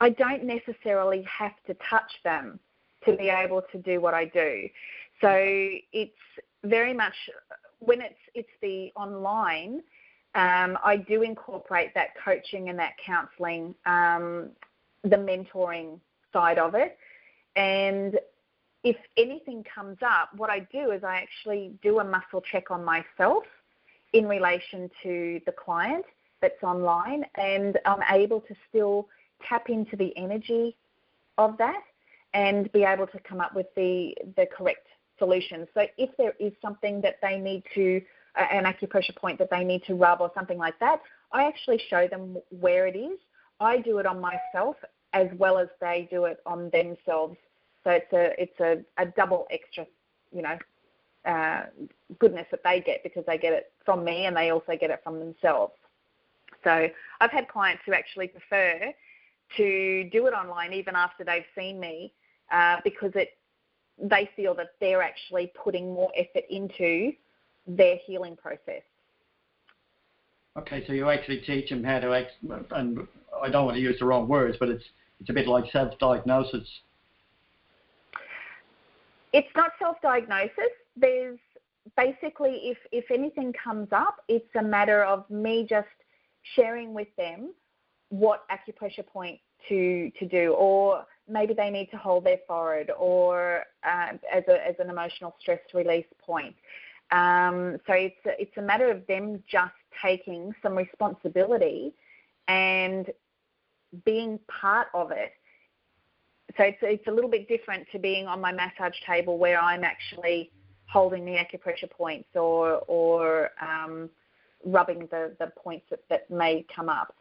I 0.00 0.10
don't 0.10 0.44
necessarily 0.44 1.22
have 1.22 1.52
to 1.68 1.76
touch 1.88 2.10
them 2.24 2.58
to 3.04 3.16
be 3.16 3.28
able 3.28 3.62
to 3.70 3.78
do 3.78 4.00
what 4.00 4.14
I 4.14 4.24
do. 4.24 4.68
So 5.20 5.30
it's 5.32 6.12
very 6.64 6.92
much 6.92 7.14
when 7.78 8.00
it's 8.00 8.14
it's 8.34 8.48
the 8.60 8.92
online 8.96 9.82
um, 10.34 10.78
I 10.82 10.96
do 10.96 11.22
incorporate 11.22 11.92
that 11.94 12.10
coaching 12.24 12.68
and 12.68 12.78
that 12.78 12.92
counselling, 13.04 13.74
um, 13.84 14.50
the 15.02 15.16
mentoring 15.16 15.98
side 16.32 16.58
of 16.58 16.74
it. 16.74 16.96
And 17.54 18.18
if 18.82 18.96
anything 19.16 19.64
comes 19.74 19.98
up, 20.04 20.30
what 20.36 20.50
I 20.50 20.60
do 20.72 20.90
is 20.90 21.04
I 21.04 21.16
actually 21.16 21.72
do 21.82 22.00
a 22.00 22.04
muscle 22.04 22.40
check 22.40 22.70
on 22.70 22.84
myself 22.84 23.44
in 24.12 24.26
relation 24.26 24.90
to 25.02 25.40
the 25.46 25.52
client 25.52 26.04
that's 26.40 26.62
online, 26.62 27.24
and 27.36 27.78
I'm 27.84 28.02
able 28.10 28.40
to 28.40 28.54
still 28.68 29.08
tap 29.48 29.68
into 29.68 29.96
the 29.96 30.16
energy 30.16 30.76
of 31.38 31.56
that 31.58 31.82
and 32.34 32.70
be 32.72 32.82
able 32.82 33.06
to 33.06 33.20
come 33.20 33.40
up 33.40 33.54
with 33.54 33.66
the, 33.76 34.14
the 34.36 34.46
correct 34.46 34.86
solution. 35.18 35.68
So 35.74 35.86
if 35.98 36.10
there 36.16 36.34
is 36.40 36.52
something 36.60 37.00
that 37.02 37.16
they 37.22 37.38
need 37.38 37.62
to 37.74 38.02
an 38.36 38.64
acupressure 38.64 39.14
point 39.16 39.38
that 39.38 39.50
they 39.50 39.64
need 39.64 39.84
to 39.84 39.94
rub 39.94 40.20
or 40.20 40.30
something 40.34 40.58
like 40.58 40.78
that, 40.80 41.00
I 41.32 41.44
actually 41.44 41.80
show 41.88 42.08
them 42.08 42.38
where 42.50 42.86
it 42.86 42.96
is. 42.96 43.18
I 43.60 43.78
do 43.78 43.98
it 43.98 44.06
on 44.06 44.20
myself 44.20 44.76
as 45.12 45.28
well 45.36 45.58
as 45.58 45.68
they 45.80 46.08
do 46.10 46.24
it 46.24 46.38
on 46.46 46.70
themselves. 46.70 47.36
So 47.84 47.90
it's 47.90 48.12
a 48.12 48.40
it's 48.40 48.60
a, 48.60 49.02
a 49.02 49.06
double 49.06 49.46
extra, 49.50 49.86
you 50.34 50.42
know, 50.42 50.58
uh, 51.24 51.64
goodness 52.18 52.46
that 52.50 52.60
they 52.64 52.80
get 52.80 53.02
because 53.02 53.24
they 53.26 53.38
get 53.38 53.52
it 53.52 53.72
from 53.84 54.04
me 54.04 54.26
and 54.26 54.36
they 54.36 54.50
also 54.50 54.76
get 54.78 54.90
it 54.90 55.00
from 55.04 55.18
themselves. 55.18 55.74
So 56.64 56.88
I've 57.20 57.30
had 57.30 57.48
clients 57.48 57.82
who 57.84 57.92
actually 57.92 58.28
prefer 58.28 58.92
to 59.56 60.08
do 60.10 60.26
it 60.26 60.32
online 60.32 60.72
even 60.72 60.96
after 60.96 61.24
they've 61.24 61.44
seen 61.56 61.78
me 61.78 62.14
uh, 62.50 62.78
because 62.84 63.12
it 63.14 63.30
they 63.98 64.28
feel 64.34 64.54
that 64.54 64.70
they're 64.80 65.02
actually 65.02 65.52
putting 65.62 65.92
more 65.92 66.10
effort 66.16 66.44
into 66.48 67.12
their 67.66 67.96
healing 68.04 68.36
process. 68.36 68.82
Okay, 70.56 70.84
so 70.86 70.92
you 70.92 71.08
actually 71.08 71.40
teach 71.40 71.70
them 71.70 71.82
how 71.82 71.98
to, 72.00 72.14
ex- 72.14 72.32
and 72.72 73.06
I 73.42 73.48
don't 73.48 73.64
want 73.64 73.76
to 73.76 73.80
use 73.80 73.98
the 73.98 74.04
wrong 74.04 74.28
words, 74.28 74.56
but 74.60 74.68
it's 74.68 74.84
it's 75.20 75.30
a 75.30 75.32
bit 75.32 75.46
like 75.46 75.70
self-diagnosis. 75.70 76.68
It's 79.32 79.48
not 79.54 79.70
self-diagnosis. 79.78 80.72
There's 80.96 81.38
basically, 81.96 82.60
if 82.64 82.78
if 82.90 83.10
anything 83.10 83.52
comes 83.52 83.88
up, 83.92 84.16
it's 84.28 84.54
a 84.56 84.62
matter 84.62 85.04
of 85.04 85.28
me 85.30 85.64
just 85.68 85.86
sharing 86.54 86.92
with 86.92 87.08
them 87.16 87.54
what 88.08 88.44
acupressure 88.50 89.06
point 89.06 89.38
to 89.68 90.10
to 90.18 90.26
do, 90.26 90.52
or 90.52 91.06
maybe 91.28 91.54
they 91.54 91.70
need 91.70 91.90
to 91.92 91.96
hold 91.96 92.24
their 92.24 92.40
forehead, 92.46 92.90
or 92.98 93.62
uh, 93.84 94.08
as 94.30 94.42
a 94.48 94.66
as 94.66 94.74
an 94.80 94.90
emotional 94.90 95.34
stress 95.40 95.60
release 95.72 96.06
point. 96.20 96.54
Um, 97.12 97.78
so 97.86 97.92
it's 97.92 98.16
a, 98.26 98.40
it's 98.40 98.56
a 98.56 98.62
matter 98.62 98.90
of 98.90 99.06
them 99.06 99.42
just 99.48 99.72
taking 100.02 100.54
some 100.62 100.74
responsibility 100.74 101.92
and 102.48 103.10
being 104.04 104.40
part 104.48 104.88
of 104.94 105.10
it. 105.10 105.32
So 106.56 106.64
it's 106.64 106.78
it's 106.82 107.06
a 107.06 107.10
little 107.10 107.30
bit 107.30 107.48
different 107.48 107.86
to 107.92 107.98
being 107.98 108.26
on 108.26 108.40
my 108.40 108.52
massage 108.52 108.98
table 109.06 109.38
where 109.38 109.60
I'm 109.60 109.84
actually 109.84 110.50
holding 110.86 111.24
the 111.24 111.32
acupressure 111.32 111.90
points 111.90 112.28
or 112.34 112.82
or 112.88 113.50
um, 113.60 114.10
rubbing 114.64 115.00
the, 115.10 115.34
the 115.38 115.52
points 115.56 115.86
that, 115.90 116.00
that 116.08 116.30
may 116.30 116.64
come 116.74 116.88
up. 116.88 117.14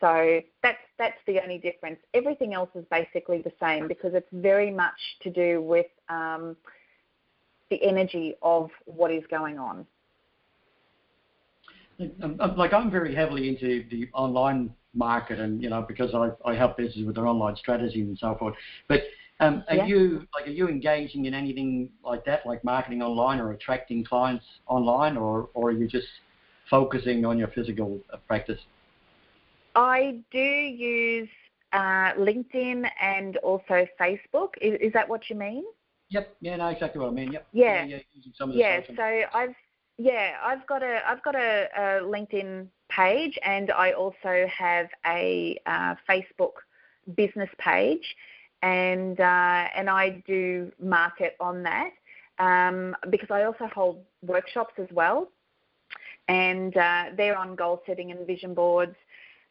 So 0.00 0.40
that's 0.62 0.78
that's 0.98 1.18
the 1.26 1.42
only 1.42 1.58
difference. 1.58 1.98
Everything 2.14 2.54
else 2.54 2.70
is 2.74 2.84
basically 2.90 3.42
the 3.42 3.52
same 3.60 3.88
because 3.88 4.12
it's 4.14 4.28
very 4.32 4.70
much 4.70 5.00
to 5.22 5.30
do 5.30 5.60
with 5.62 5.86
um, 6.08 6.56
the 7.70 7.82
energy 7.82 8.34
of 8.42 8.70
what 8.86 9.10
is 9.10 9.24
going 9.30 9.58
on. 9.58 9.86
Um, 12.00 12.36
um, 12.40 12.56
like 12.56 12.72
I'm 12.72 12.90
very 12.90 13.14
heavily 13.14 13.48
into 13.48 13.84
the 13.90 14.08
online 14.14 14.72
market, 14.94 15.40
and 15.40 15.62
you 15.62 15.68
know 15.68 15.82
because 15.82 16.14
I, 16.14 16.30
I 16.48 16.54
help 16.54 16.76
businesses 16.76 17.04
with 17.04 17.16
their 17.16 17.26
online 17.26 17.56
strategy 17.56 18.00
and 18.02 18.16
so 18.18 18.36
forth. 18.38 18.54
But 18.86 19.02
um, 19.40 19.64
are 19.68 19.76
yeah. 19.76 19.86
you 19.86 20.26
like 20.34 20.46
are 20.46 20.52
you 20.52 20.68
engaging 20.68 21.24
in 21.24 21.34
anything 21.34 21.90
like 22.04 22.24
that, 22.24 22.46
like 22.46 22.62
marketing 22.64 23.02
online 23.02 23.40
or 23.40 23.52
attracting 23.52 24.04
clients 24.04 24.44
online, 24.66 25.16
or 25.16 25.50
or 25.54 25.70
are 25.70 25.72
you 25.72 25.88
just 25.88 26.06
focusing 26.70 27.24
on 27.24 27.38
your 27.38 27.48
physical 27.48 28.00
uh, 28.12 28.16
practice? 28.28 28.60
I 29.74 30.18
do 30.30 30.38
use 30.38 31.28
uh, 31.72 32.12
LinkedIn 32.14 32.88
and 33.00 33.36
also 33.38 33.86
Facebook. 34.00 34.50
Is, 34.60 34.78
is 34.80 34.92
that 34.92 35.08
what 35.08 35.28
you 35.28 35.36
mean? 35.36 35.64
Yep. 36.10 36.36
Yeah. 36.40 36.56
No. 36.56 36.68
Exactly 36.68 37.00
what 37.00 37.08
I 37.08 37.12
mean. 37.12 37.32
Yep. 37.32 37.46
Yeah. 37.52 37.84
Yeah. 37.84 37.98
yeah, 38.54 38.80
yeah 38.80 38.80
so 38.96 39.38
I've 39.38 39.54
yeah 39.98 40.32
I've 40.42 40.66
got 40.66 40.82
a 40.82 41.00
I've 41.06 41.22
got 41.22 41.34
a, 41.34 41.68
a 41.76 41.80
LinkedIn 42.02 42.68
page 42.90 43.38
and 43.44 43.70
I 43.70 43.92
also 43.92 44.46
have 44.56 44.88
a 45.06 45.58
uh, 45.66 45.94
Facebook 46.08 46.54
business 47.16 47.50
page, 47.58 48.04
and 48.62 49.18
uh, 49.20 49.68
and 49.76 49.88
I 49.88 50.22
do 50.26 50.72
market 50.80 51.36
on 51.40 51.62
that 51.64 51.90
um, 52.38 52.96
because 53.10 53.28
I 53.30 53.44
also 53.44 53.66
hold 53.74 54.04
workshops 54.22 54.74
as 54.78 54.88
well, 54.92 55.28
and 56.28 56.76
uh, 56.76 57.04
they're 57.16 57.36
on 57.36 57.56
goal 57.56 57.82
setting 57.86 58.10
and 58.10 58.26
vision 58.26 58.54
boards. 58.54 58.96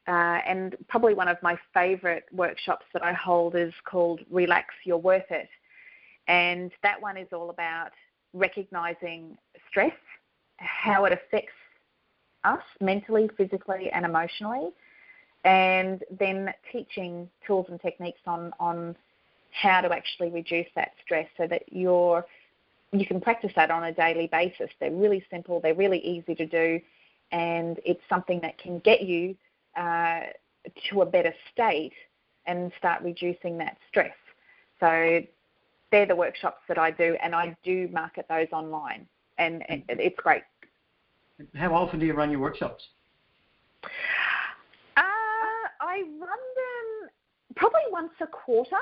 Uh, 0.07 0.39
and 0.47 0.77
probably 0.87 1.13
one 1.13 1.27
of 1.27 1.35
my 1.43 1.59
favourite 1.73 2.23
workshops 2.31 2.85
that 2.93 3.03
I 3.03 3.11
hold 3.11 3.57
is 3.57 3.73
called 3.83 4.21
Relax, 4.31 4.73
You're 4.85 4.97
Worth 4.97 5.29
It. 5.29 5.49
And 6.27 6.71
that 6.83 7.01
one 7.01 7.17
is 7.17 7.27
all 7.31 7.49
about 7.49 7.91
recognizing 8.33 9.37
stress, 9.69 9.95
how 10.57 11.05
it 11.05 11.13
affects 11.13 11.53
us 12.43 12.63
mentally, 12.81 13.29
physically, 13.37 13.89
and 13.91 14.05
emotionally, 14.05 14.69
and 15.43 16.03
then 16.19 16.53
teaching 16.71 17.29
tools 17.45 17.67
and 17.69 17.79
techniques 17.81 18.19
on, 18.25 18.51
on 18.59 18.95
how 19.51 19.81
to 19.81 19.91
actually 19.91 20.29
reduce 20.29 20.67
that 20.75 20.91
stress 21.03 21.27
so 21.37 21.47
that 21.47 21.63
you're 21.71 22.25
you 22.93 23.05
can 23.05 23.19
practice 23.19 23.51
that 23.55 23.69
on 23.69 23.83
a 23.83 23.91
daily 23.91 24.27
basis. 24.27 24.69
They're 24.79 24.91
really 24.91 25.23
simple, 25.29 25.59
they're 25.59 25.75
really 25.75 25.99
easy 25.99 26.35
to 26.35 26.45
do, 26.45 26.79
and 27.31 27.79
it's 27.85 28.01
something 28.07 28.39
that 28.41 28.57
can 28.57 28.79
get 28.79 29.01
you 29.01 29.35
uh, 29.75 30.21
to 30.89 31.01
a 31.01 31.05
better 31.05 31.33
state 31.51 31.93
and 32.45 32.71
start 32.77 33.03
reducing 33.03 33.57
that 33.57 33.77
stress. 33.89 34.15
So 34.79 35.21
they're 35.97 36.05
the 36.05 36.15
workshops 36.15 36.61
that 36.67 36.77
I 36.77 36.91
do, 36.91 37.17
and 37.23 37.33
I 37.33 37.57
do 37.63 37.87
market 37.91 38.27
those 38.29 38.47
online, 38.51 39.07
and, 39.39 39.63
and 39.67 39.81
it's 39.87 40.19
great. 40.19 40.43
How 41.55 41.73
often 41.73 41.99
do 41.99 42.05
you 42.05 42.13
run 42.13 42.29
your 42.29 42.39
workshops? 42.39 42.83
Uh, 43.83 45.63
I 45.81 46.03
run 46.19 46.43
them 46.61 47.09
probably 47.55 47.81
once 47.91 48.11
a 48.21 48.27
quarter. 48.27 48.75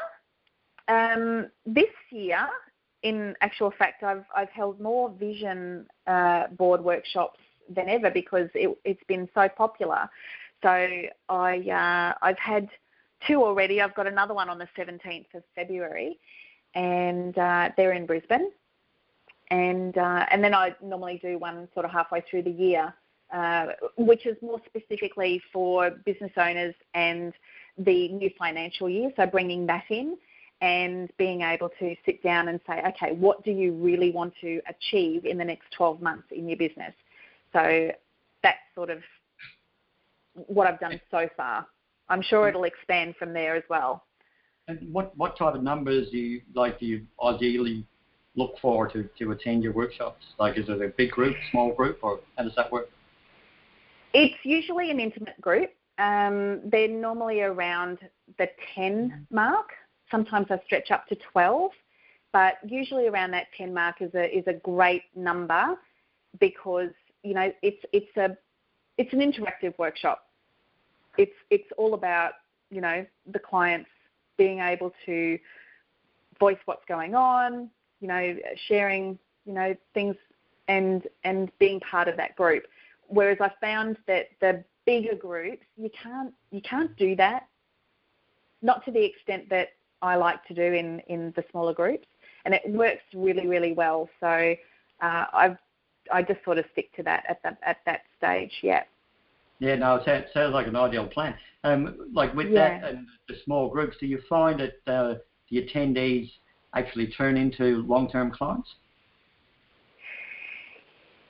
Um, 0.89 1.47
this 1.65 1.85
year, 2.11 2.47
in 3.03 3.33
actual 3.39 3.71
fact, 3.79 4.03
I've 4.03 4.25
I've 4.35 4.49
held 4.49 4.81
more 4.81 5.09
vision 5.09 5.85
uh, 6.07 6.47
board 6.47 6.81
workshops 6.83 7.39
than 7.73 7.87
ever 7.87 8.11
because 8.11 8.49
it, 8.53 8.77
has 8.85 8.97
been 9.07 9.29
so 9.33 9.47
popular. 9.47 10.09
So 10.63 10.69
I 11.29 12.13
uh, 12.19 12.25
I've 12.25 12.39
had 12.39 12.67
two 13.25 13.41
already. 13.41 13.81
I've 13.81 13.95
got 13.95 14.07
another 14.07 14.33
one 14.33 14.49
on 14.49 14.57
the 14.57 14.67
17th 14.77 15.33
of 15.33 15.43
February, 15.55 16.19
and 16.75 17.37
uh, 17.37 17.69
they're 17.77 17.93
in 17.93 18.05
Brisbane. 18.05 18.51
And 19.51 19.97
uh, 19.97 20.25
and 20.31 20.43
then 20.43 20.53
I 20.53 20.75
normally 20.81 21.19
do 21.21 21.37
one 21.37 21.67
sort 21.73 21.85
of 21.85 21.91
halfway 21.91 22.21
through 22.29 22.43
the 22.43 22.51
year, 22.51 22.93
uh, 23.33 23.67
which 23.97 24.25
is 24.25 24.35
more 24.41 24.59
specifically 24.65 25.41
for 25.53 25.91
business 26.05 26.31
owners 26.37 26.73
and 26.93 27.33
the 27.77 28.09
new 28.09 28.29
financial 28.37 28.89
year. 28.89 29.11
So 29.15 29.25
bringing 29.25 29.67
that 29.67 29.85
in 29.89 30.17
and 30.61 31.11
being 31.17 31.41
able 31.41 31.69
to 31.79 31.95
sit 32.05 32.23
down 32.23 32.47
and 32.47 32.59
say, 32.65 32.81
okay, 32.87 33.13
what 33.13 33.43
do 33.43 33.51
you 33.51 33.73
really 33.73 34.11
want 34.11 34.33
to 34.41 34.61
achieve 34.67 35.25
in 35.25 35.37
the 35.37 35.43
next 35.43 35.71
12 35.77 36.01
months 36.01 36.27
in 36.31 36.47
your 36.47 36.57
business? 36.57 36.93
So 37.53 37.91
that's 38.41 38.57
sort 38.73 38.89
of 38.89 38.99
what 40.33 40.65
I've 40.65 40.79
done 40.79 40.99
so 41.11 41.27
far. 41.35 41.67
I'm 42.09 42.21
sure 42.21 42.47
it'll 42.47 42.63
expand 42.63 43.15
from 43.17 43.33
there 43.33 43.55
as 43.55 43.63
well. 43.69 44.03
And 44.67 44.91
what, 44.91 45.15
what 45.15 45.37
type 45.37 45.53
of 45.53 45.63
numbers 45.63 46.09
do 46.11 46.17
you 46.17 46.41
like 46.55 46.79
do 46.79 46.85
you 46.85 47.05
ideally 47.23 47.85
look 48.35 48.55
for 48.61 48.87
to, 48.89 49.07
to 49.19 49.31
attend 49.31 49.63
your 49.63 49.73
workshops? 49.73 50.23
Like 50.39 50.57
is 50.57 50.65
it 50.67 50.81
a 50.81 50.87
big 50.87 51.11
group, 51.11 51.35
small 51.51 51.73
group, 51.73 51.99
or 52.01 52.19
how 52.37 52.43
does 52.43 52.55
that 52.55 52.71
work? 52.71 52.89
It's 54.13 54.35
usually 54.43 54.89
an 54.91 54.99
intimate 54.99 55.39
group. 55.39 55.71
Um, 55.97 56.61
they're 56.65 56.87
normally 56.87 57.41
around 57.41 57.99
the 58.37 58.47
10 58.73 59.27
mark. 59.29 59.69
Sometimes 60.09 60.47
I 60.49 60.59
stretch 60.65 60.89
up 60.89 61.07
to 61.07 61.15
12, 61.31 61.71
but 62.33 62.55
usually 62.65 63.07
around 63.07 63.31
that 63.31 63.47
10 63.57 63.73
mark 63.73 64.01
is 64.01 64.13
a 64.15 64.35
is 64.35 64.45
a 64.47 64.53
great 64.53 65.03
number 65.15 65.77
because 66.39 66.91
you 67.23 67.33
know 67.33 67.51
it's 67.61 67.83
it's 67.93 68.17
a 68.17 68.35
it's 68.97 69.13
an 69.13 69.19
interactive 69.19 69.77
workshop. 69.77 70.27
It's 71.17 71.35
it's 71.49 71.69
all 71.77 71.93
about 71.93 72.33
you 72.71 72.81
know 72.81 73.05
the 73.31 73.39
clients 73.39 73.89
being 74.37 74.59
able 74.59 74.93
to 75.05 75.37
voice 76.39 76.57
what's 76.65 76.85
going 76.87 77.15
on, 77.15 77.69
you 77.99 78.07
know, 78.07 78.35
sharing 78.67 79.17
you 79.45 79.53
know 79.53 79.75
things 79.93 80.15
and 80.67 81.03
and 81.23 81.51
being 81.59 81.79
part 81.79 82.07
of 82.07 82.17
that 82.17 82.35
group. 82.35 82.63
Whereas 83.07 83.37
I 83.39 83.51
found 83.61 83.97
that 84.07 84.29
the 84.41 84.63
bigger 84.85 85.15
groups 85.15 85.65
you 85.77 85.89
can't 86.01 86.33
you 86.51 86.61
can't 86.61 86.95
do 86.97 87.15
that, 87.15 87.47
not 88.61 88.83
to 88.85 88.91
the 88.91 89.03
extent 89.03 89.49
that 89.49 89.69
I 90.01 90.15
like 90.15 90.43
to 90.45 90.53
do 90.53 90.61
in 90.61 90.99
in 91.07 91.33
the 91.35 91.43
smaller 91.51 91.73
groups, 91.73 92.07
and 92.45 92.53
it 92.53 92.61
works 92.67 93.03
really 93.13 93.47
really 93.47 93.73
well. 93.73 94.09
So 94.19 94.55
uh, 95.01 95.25
I've 95.33 95.57
I 96.11 96.21
just 96.21 96.43
sort 96.43 96.57
of 96.57 96.65
stick 96.71 96.93
to 96.95 97.03
that 97.03 97.23
at 97.29 97.41
that 97.43 97.57
at 97.63 97.77
that 97.85 98.01
stage. 98.17 98.51
Yeah. 98.61 98.83
Yeah, 99.59 99.75
no, 99.75 99.95
it 99.95 100.27
sounds 100.33 100.53
like 100.53 100.67
an 100.67 100.75
ideal 100.75 101.07
plan. 101.07 101.35
Um, 101.63 102.09
like 102.13 102.33
with 102.35 102.51
yeah. 102.51 102.79
that 102.79 102.89
and 102.89 103.07
the 103.27 103.35
small 103.43 103.69
groups, 103.69 103.97
do 103.99 104.05
you 104.05 104.21
find 104.29 104.59
that 104.59 104.73
uh, 104.91 105.15
the 105.49 105.65
attendees 105.65 106.29
actually 106.75 107.07
turn 107.07 107.37
into 107.37 107.83
long-term 107.87 108.31
clients? 108.31 108.69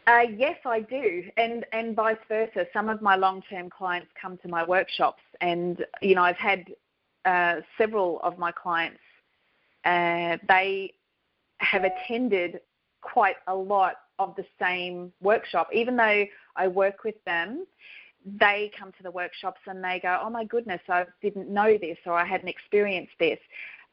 Uh, 0.08 0.25
yes, 0.38 0.58
I 0.65 0.82
do, 0.82 1.24
and 1.38 1.65
and 1.72 1.96
vice 1.96 2.17
versa. 2.27 2.67
Some 2.74 2.89
of 2.89 3.01
my 3.01 3.15
long-term 3.15 3.70
clients 3.72 4.10
come 4.20 4.38
to 4.39 4.48
my 4.48 4.63
workshops, 4.63 5.24
and 5.41 5.84
you 6.01 6.13
know 6.13 6.22
I've 6.22 6.38
had 6.38 6.65
uh, 7.25 7.62
several 7.77 8.20
of 8.22 8.38
my 8.38 8.51
clients. 8.51 9.00
Uh, 9.84 10.38
they 10.48 10.94
have 11.58 11.84
attended 11.84 12.60
quite 13.01 13.38
a 13.48 13.55
lot 13.55 13.96
of 14.20 14.36
the 14.36 14.46
same 14.60 15.12
workshop. 15.22 15.70
Even 15.74 15.96
though 15.96 16.25
I 16.55 16.67
work 16.67 17.03
with 17.03 17.15
them, 17.25 17.65
they 18.25 18.72
come 18.77 18.91
to 18.94 19.03
the 19.03 19.12
workshops 19.12 19.62
and 19.67 19.84
they 19.84 20.00
go, 20.01 20.20
"Oh 20.22 20.29
my 20.29 20.46
goodness, 20.46 20.82
I 20.89 21.05
didn't 21.22 21.50
know 21.50 21.77
this, 21.77 21.98
or 22.05 22.13
I 22.13 22.25
hadn't 22.25 22.48
experienced 22.48 23.13
this," 23.20 23.39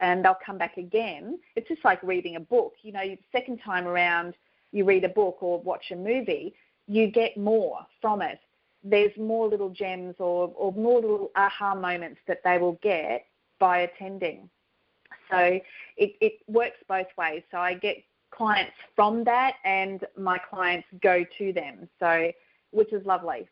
and 0.01 0.25
they'll 0.25 0.39
come 0.45 0.59
back 0.59 0.79
again. 0.79 1.39
It's 1.55 1.69
just 1.69 1.85
like 1.85 2.03
reading 2.03 2.37
a 2.37 2.41
book. 2.41 2.75
You 2.83 2.93
know, 2.93 3.17
second 3.31 3.59
time 3.59 3.87
around, 3.87 4.35
you 4.73 4.85
read 4.85 5.05
a 5.05 5.09
book 5.09 5.43
or 5.43 5.61
watch 5.61 5.91
a 5.91 5.97
movie, 5.97 6.55
you 6.89 7.07
get 7.09 7.37
more 7.37 7.87
from 8.01 8.23
it. 8.23 8.41
There's 8.83 9.17
more 9.17 9.47
little 9.49 9.71
gems 9.71 10.17
or, 10.19 10.53
or 10.57 10.73
more 10.73 11.01
little 11.01 11.31
aha 11.37 11.75
moments 11.75 12.21
that 12.27 12.43
they 12.43 12.59
will 12.59 12.79
get 12.83 13.27
by 13.59 13.81
attending. 13.81 14.49
So 15.31 15.61
it, 15.97 16.17
it 16.21 16.33
works 16.49 16.79
both 16.89 17.07
ways. 17.17 17.43
So 17.51 17.59
I 17.59 17.75
get 17.75 17.99
clients 18.31 18.73
from 18.97 19.25
that, 19.25 19.55
and 19.65 20.05
my 20.19 20.39
clients 20.39 20.89
go 21.01 21.25
to 21.39 21.53
them. 21.53 21.89
So, 22.01 22.33
which 22.71 22.93
is 22.93 23.05
lovely. 23.07 23.49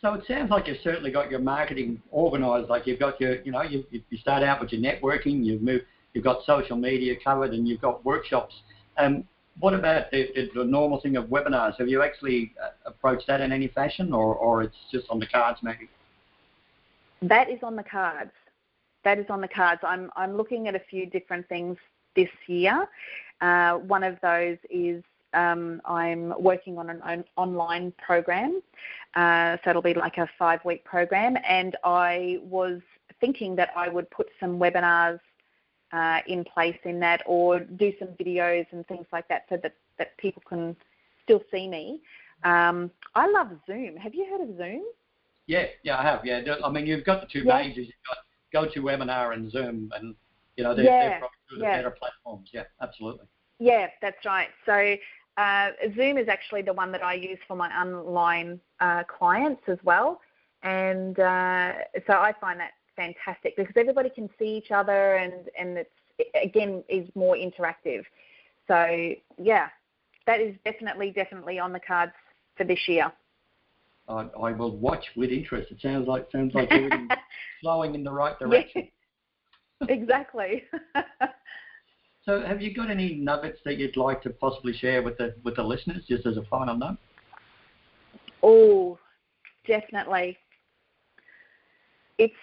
So 0.00 0.14
it 0.14 0.24
sounds 0.28 0.50
like 0.50 0.68
you've 0.68 0.78
certainly 0.84 1.10
got 1.10 1.30
your 1.30 1.40
marketing 1.40 2.00
organised. 2.12 2.70
Like 2.70 2.86
you've 2.86 3.00
got 3.00 3.20
your, 3.20 3.42
you 3.42 3.50
know, 3.50 3.62
you, 3.62 3.84
you 3.90 4.18
start 4.18 4.44
out 4.44 4.60
with 4.60 4.72
your 4.72 4.80
networking, 4.80 5.44
you've 5.44 5.60
moved, 5.60 5.84
you've 6.14 6.22
got 6.24 6.44
social 6.44 6.76
media 6.76 7.16
covered, 7.22 7.52
and 7.52 7.66
you've 7.66 7.80
got 7.80 8.04
workshops. 8.04 8.54
Um, 8.96 9.24
what 9.58 9.74
about 9.74 10.12
the, 10.12 10.50
the, 10.54 10.64
normal 10.64 11.00
thing 11.00 11.16
of 11.16 11.24
webinars? 11.24 11.76
Have 11.78 11.88
you 11.88 12.00
actually 12.02 12.52
uh, 12.62 12.68
approached 12.86 13.26
that 13.26 13.40
in 13.40 13.50
any 13.50 13.66
fashion, 13.66 14.12
or, 14.12 14.36
or 14.36 14.62
it's 14.62 14.76
just 14.92 15.06
on 15.10 15.18
the 15.18 15.26
cards 15.26 15.58
maybe? 15.62 15.88
That 17.22 17.50
is 17.50 17.58
on 17.64 17.74
the 17.74 17.82
cards. 17.82 18.30
That 19.02 19.18
is 19.18 19.26
on 19.28 19.40
the 19.40 19.48
cards. 19.48 19.80
I'm 19.82 20.10
I'm 20.14 20.36
looking 20.36 20.68
at 20.68 20.76
a 20.76 20.80
few 20.90 21.06
different 21.06 21.48
things 21.48 21.76
this 22.14 22.28
year. 22.46 22.86
Uh, 23.40 23.74
one 23.78 24.04
of 24.04 24.16
those 24.22 24.58
is 24.70 25.02
um, 25.34 25.80
I'm 25.84 26.34
working 26.40 26.78
on 26.78 26.90
an 26.90 27.24
online 27.36 27.92
program, 28.04 28.60
uh, 29.14 29.56
so 29.62 29.70
it'll 29.70 29.82
be 29.82 29.94
like 29.94 30.18
a 30.18 30.28
five 30.38 30.64
week 30.64 30.84
program, 30.84 31.36
and 31.46 31.76
I 31.84 32.38
was 32.42 32.80
thinking 33.20 33.56
that 33.56 33.70
I 33.76 33.88
would 33.88 34.08
put 34.10 34.28
some 34.40 34.58
webinars 34.58 35.20
uh, 35.92 36.20
in 36.26 36.44
place 36.44 36.78
in 36.84 37.00
that 37.00 37.22
or 37.26 37.60
do 37.60 37.92
some 37.98 38.08
videos 38.08 38.66
and 38.72 38.86
things 38.86 39.06
like 39.12 39.26
that 39.28 39.46
so 39.48 39.58
that, 39.62 39.74
that 39.98 40.16
people 40.18 40.42
can 40.48 40.76
still 41.24 41.42
see 41.50 41.68
me. 41.68 42.00
Um, 42.44 42.90
I 43.14 43.28
love 43.28 43.48
Zoom. 43.66 43.96
Have 43.96 44.14
you 44.14 44.26
heard 44.30 44.48
of 44.48 44.56
Zoom? 44.56 44.82
Yeah, 45.46 45.66
yeah, 45.82 45.98
I 45.98 46.02
have. 46.02 46.20
Yeah, 46.24 46.42
I 46.62 46.70
mean, 46.70 46.86
you've 46.86 47.04
got 47.04 47.22
the 47.22 47.26
two 47.26 47.44
yeah. 47.44 47.56
majors. 47.56 47.88
You've 47.88 48.52
got 48.52 48.74
GoToWebinar 48.74 49.32
and 49.32 49.50
Zoom, 49.50 49.90
and 49.96 50.14
you 50.56 50.64
know 50.64 50.74
they're, 50.74 50.84
yeah. 50.84 51.08
they're 51.08 51.18
probably 51.18 51.36
two 51.48 51.54
of 51.56 51.60
the 51.60 51.66
yeah. 51.66 51.76
better 51.78 51.90
platforms. 51.90 52.50
Yeah, 52.52 52.64
absolutely. 52.82 53.26
Yeah, 53.58 53.88
that's 54.00 54.24
right. 54.24 54.48
So 54.66 54.94
uh, 55.38 55.70
Zoom 55.94 56.18
is 56.18 56.28
actually 56.28 56.62
the 56.62 56.72
one 56.72 56.90
that 56.92 57.02
I 57.02 57.14
use 57.14 57.38
for 57.46 57.56
my 57.56 57.70
online 57.70 58.60
uh, 58.80 59.04
clients 59.04 59.62
as 59.68 59.78
well, 59.84 60.20
and 60.64 61.18
uh, 61.18 61.72
so 62.06 62.14
I 62.14 62.34
find 62.40 62.58
that 62.58 62.72
fantastic 62.96 63.56
because 63.56 63.72
everybody 63.76 64.10
can 64.10 64.28
see 64.38 64.56
each 64.56 64.72
other 64.72 65.14
and 65.14 65.48
and 65.56 65.78
it's 65.78 65.90
again 66.42 66.82
is 66.88 67.08
more 67.14 67.36
interactive. 67.36 68.02
So 68.66 69.14
yeah, 69.40 69.68
that 70.26 70.40
is 70.40 70.56
definitely 70.64 71.12
definitely 71.12 71.60
on 71.60 71.72
the 71.72 71.80
cards 71.80 72.12
for 72.56 72.64
this 72.64 72.80
year. 72.88 73.12
I, 74.08 74.22
I 74.42 74.52
will 74.52 74.76
watch 74.76 75.04
with 75.16 75.30
interest. 75.30 75.70
It 75.70 75.80
sounds 75.80 76.08
like 76.08 76.26
sounds 76.32 76.54
like 76.54 76.70
flowing 77.60 77.94
in 77.94 78.02
the 78.02 78.12
right 78.12 78.36
direction. 78.40 78.88
exactly. 79.88 80.64
so, 82.28 82.42
have 82.42 82.60
you 82.60 82.74
got 82.74 82.90
any 82.90 83.14
nuggets 83.14 83.58
that 83.64 83.78
you'd 83.78 83.96
like 83.96 84.20
to 84.22 84.28
possibly 84.28 84.74
share 84.74 85.02
with 85.02 85.16
the 85.16 85.34
with 85.44 85.56
the 85.56 85.62
listeners, 85.62 86.04
just 86.06 86.26
as 86.26 86.36
a 86.36 86.42
final 86.42 86.76
note? 86.76 86.98
Oh, 88.42 88.98
definitely. 89.66 90.36
It's 92.18 92.34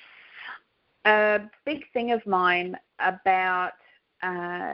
a 1.05 1.41
big 1.67 1.83
thing 1.93 2.13
of 2.13 2.25
mine 2.25 2.75
about 2.99 3.73
uh, 4.23 4.73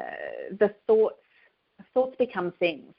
the 0.57 0.73
thoughts. 0.87 1.17
Thoughts 1.93 2.15
become 2.17 2.53
things. 2.57 2.93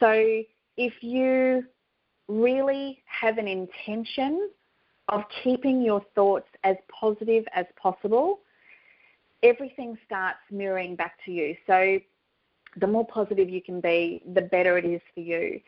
So 0.00 0.42
if 0.76 0.92
you 1.00 1.64
really 2.28 3.02
have 3.06 3.38
an 3.38 3.48
intention 3.48 4.50
of 5.08 5.22
keeping 5.42 5.80
your 5.80 6.02
thoughts 6.14 6.48
as 6.64 6.76
positive 7.00 7.44
as 7.54 7.64
possible, 7.80 8.40
everything 9.42 9.98
starts 10.04 10.38
mirroring 10.50 10.96
back 10.96 11.14
to 11.24 11.30
you. 11.30 11.56
So 11.66 11.98
the 12.76 12.86
more 12.86 13.06
positive 13.06 13.48
you 13.48 13.62
can 13.62 13.80
be, 13.80 14.22
the 14.34 14.42
better 14.42 14.78
it 14.78 14.84
is 14.84 15.00
for 15.14 15.20
you. 15.20 15.60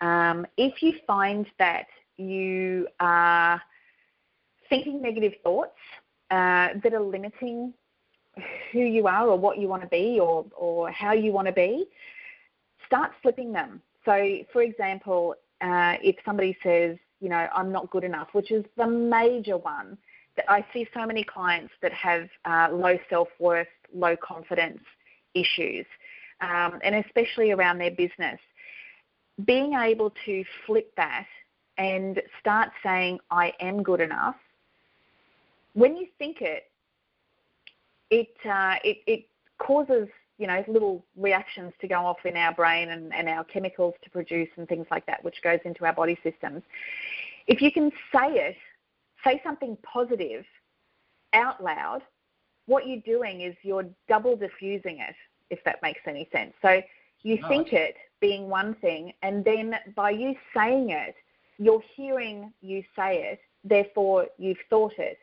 Um, 0.00 0.46
if 0.56 0.82
you 0.82 0.94
find 1.06 1.46
that 1.58 1.86
you 2.16 2.88
are 3.00 3.60
thinking 4.68 5.00
negative 5.00 5.34
thoughts 5.42 5.78
uh, 6.30 6.68
that 6.82 6.92
are 6.92 7.00
limiting 7.00 7.72
who 8.72 8.80
you 8.80 9.06
are 9.06 9.28
or 9.28 9.38
what 9.38 9.58
you 9.58 9.68
want 9.68 9.82
to 9.82 9.88
be 9.88 10.18
or, 10.20 10.44
or 10.56 10.90
how 10.90 11.12
you 11.12 11.32
want 11.32 11.46
to 11.46 11.52
be, 11.52 11.86
start 12.86 13.12
flipping 13.22 13.52
them. 13.52 13.80
So, 14.04 14.38
for 14.52 14.62
example, 14.62 15.34
uh, 15.60 15.96
if 16.02 16.16
somebody 16.24 16.56
says, 16.62 16.96
you 17.20 17.28
know, 17.28 17.48
I'm 17.54 17.72
not 17.72 17.90
good 17.90 18.04
enough, 18.04 18.28
which 18.32 18.50
is 18.50 18.64
the 18.76 18.86
major 18.86 19.56
one, 19.56 19.96
I 20.48 20.64
see 20.72 20.86
so 20.94 21.06
many 21.06 21.24
clients 21.24 21.72
that 21.82 21.92
have 21.92 22.28
uh, 22.44 22.68
low 22.72 22.98
self 23.08 23.28
worth, 23.38 23.68
low 23.94 24.16
confidence 24.16 24.80
issues, 25.34 25.86
um, 26.40 26.78
and 26.82 26.94
especially 26.96 27.52
around 27.52 27.78
their 27.78 27.90
business. 27.90 28.38
Being 29.44 29.74
able 29.74 30.12
to 30.24 30.44
flip 30.66 30.92
that 30.96 31.26
and 31.78 32.22
start 32.40 32.70
saying, 32.82 33.18
I 33.30 33.52
am 33.60 33.82
good 33.82 34.00
enough 34.00 34.36
when 35.76 35.94
you 35.94 36.06
think 36.18 36.38
it, 36.40 36.64
it 38.10 38.34
uh, 38.46 38.76
it, 38.82 38.98
it 39.06 39.26
causes 39.58 40.08
you 40.38 40.46
know 40.46 40.64
little 40.66 41.04
reactions 41.16 41.72
to 41.80 41.86
go 41.86 41.96
off 41.96 42.24
in 42.24 42.34
our 42.36 42.54
brain 42.54 42.88
and, 42.90 43.14
and 43.14 43.28
our 43.28 43.44
chemicals 43.44 43.94
to 44.02 44.10
produce 44.10 44.48
and 44.56 44.66
things 44.68 44.86
like 44.90 45.04
that, 45.06 45.22
which 45.22 45.36
goes 45.44 45.60
into 45.64 45.84
our 45.84 45.92
body 45.92 46.18
systems. 46.22 46.62
If 47.46 47.60
you 47.60 47.70
can 47.70 47.90
say 48.10 48.28
it, 48.32 48.56
say 49.26 49.40
something 49.44 49.76
positive 49.82 50.44
out 51.32 51.62
loud, 51.62 52.02
what 52.66 52.86
you're 52.86 53.00
doing 53.00 53.42
is 53.42 53.54
you're 53.62 53.86
double 54.08 54.36
diffusing 54.36 55.00
it, 55.00 55.14
if 55.50 55.62
that 55.64 55.82
makes 55.82 56.00
any 56.06 56.28
sense. 56.32 56.52
So 56.62 56.80
you 57.22 57.38
No, 57.40 57.48
think 57.48 57.72
it 57.72 57.96
being 58.20 58.48
one 58.48 58.74
thing, 58.76 59.12
and 59.22 59.44
then 59.44 59.74
by 59.94 60.10
you 60.10 60.34
saying 60.54 60.90
it, 60.90 61.14
you're 61.58 61.82
hearing 61.94 62.52
you 62.60 62.82
say 62.94 63.22
it, 63.32 63.40
therefore 63.64 64.26
you've 64.38 64.58
thought 64.70 64.94
it. 64.98 65.18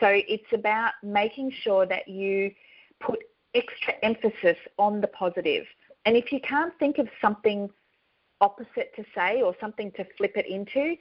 So 0.00 0.06
it's 0.08 0.52
about 0.52 0.92
making 1.02 1.52
sure 1.62 1.86
that 1.86 2.08
you 2.08 2.52
put 3.00 3.20
extra 3.54 3.94
emphasis 4.02 4.56
on 4.78 5.00
the 5.00 5.08
positive. 5.08 5.64
And 6.04 6.16
if 6.16 6.32
you 6.32 6.40
can't 6.40 6.76
think 6.78 6.98
of 6.98 7.08
something 7.20 7.70
opposite 8.42 8.94
to 8.96 9.04
say 9.14 9.40
or 9.40 9.54
something 9.60 9.90
to 9.92 10.04
flip 10.18 10.32
it 10.36 10.46
into, 10.46 10.96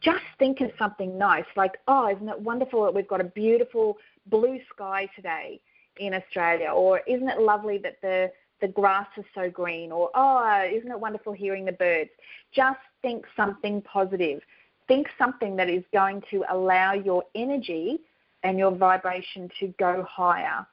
just 0.00 0.24
think 0.38 0.60
of 0.60 0.70
something 0.78 1.18
nice 1.18 1.44
like, 1.56 1.72
oh, 1.88 2.08
isn't 2.08 2.28
it 2.28 2.40
wonderful 2.40 2.84
that 2.84 2.94
we've 2.94 3.08
got 3.08 3.20
a 3.20 3.24
beautiful 3.24 3.98
blue 4.26 4.58
sky 4.72 5.08
today 5.16 5.60
in 5.98 6.14
Australia? 6.14 6.70
Or 6.70 7.00
isn't 7.06 7.28
it 7.28 7.40
lovely 7.40 7.78
that 7.78 8.00
the, 8.00 8.30
the 8.60 8.68
grass 8.68 9.08
is 9.16 9.24
so 9.34 9.50
green? 9.50 9.92
Or, 9.92 10.10
oh, 10.14 10.66
isn't 10.72 10.90
it 10.90 10.98
wonderful 10.98 11.32
hearing 11.32 11.64
the 11.64 11.72
birds? 11.72 12.10
Just 12.54 12.78
think 13.02 13.24
something 13.36 13.82
positive. 13.82 14.40
Think 14.86 15.08
something 15.18 15.56
that 15.56 15.68
is 15.68 15.82
going 15.92 16.22
to 16.30 16.44
allow 16.48 16.92
your 16.92 17.24
energy 17.34 17.98
and 18.44 18.58
your 18.58 18.70
vibration 18.70 19.50
to 19.58 19.74
go 19.78 20.06
higher 20.08 20.66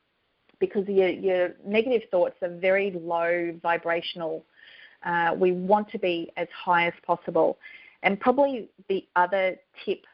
because 0.60 0.88
your, 0.88 1.10
your 1.10 1.56
negative 1.66 2.04
thoughts 2.12 2.36
are 2.42 2.56
very 2.58 2.92
low 2.92 3.58
vibrational. 3.62 4.46
Uh, 5.06 5.36
we 5.38 5.52
want 5.52 5.90
to 5.92 6.00
be 6.00 6.32
as 6.38 6.48
high 6.54 6.88
as 6.88 6.94
possible. 7.06 7.58
And 8.04 8.20
probably 8.20 8.70
the 8.88 9.06
other 9.16 9.56
tip 9.86 10.06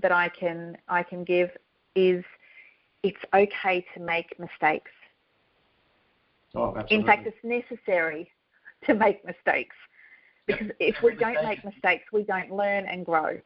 that 0.00 0.12
I 0.12 0.28
can 0.28 0.76
I 0.88 1.02
can 1.02 1.24
give 1.24 1.50
is 1.94 2.24
it's 3.02 3.18
okay 3.34 3.84
to 3.94 4.00
make 4.00 4.38
mistakes. 4.38 4.90
Oh, 6.54 6.68
absolutely. 6.68 6.96
In 6.96 7.04
fact, 7.04 7.26
it's 7.26 7.36
necessary 7.42 8.30
to 8.84 8.94
make 8.94 9.24
mistakes 9.24 9.76
because 10.46 10.68
if 10.78 10.96
we 11.02 11.14
don't 11.14 11.42
make 11.44 11.64
mistakes, 11.64 12.04
we 12.12 12.22
don't 12.22 12.52
learn 12.52 12.86
and 12.86 13.04
grow. 13.04 13.38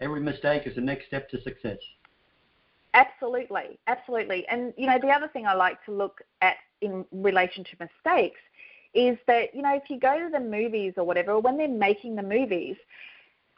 Every 0.00 0.20
mistake 0.20 0.66
is 0.66 0.74
the 0.74 0.80
next 0.80 1.06
step 1.06 1.28
to 1.30 1.40
success. 1.42 1.78
Absolutely, 2.94 3.78
absolutely. 3.86 4.46
And 4.48 4.72
you 4.76 4.86
know, 4.86 4.98
the 5.00 5.08
other 5.08 5.28
thing 5.28 5.46
I 5.46 5.54
like 5.54 5.84
to 5.84 5.92
look 5.92 6.22
at 6.42 6.56
in 6.80 7.04
relation 7.12 7.64
to 7.64 7.70
mistakes 7.80 8.40
is 8.96 9.18
that 9.26 9.54
you 9.54 9.62
know, 9.62 9.74
if 9.76 9.90
you 9.90 10.00
go 10.00 10.18
to 10.18 10.30
the 10.30 10.40
movies 10.40 10.94
or 10.96 11.04
whatever, 11.04 11.38
when 11.38 11.56
they're 11.56 11.68
making 11.68 12.16
the 12.16 12.22
movies, 12.22 12.76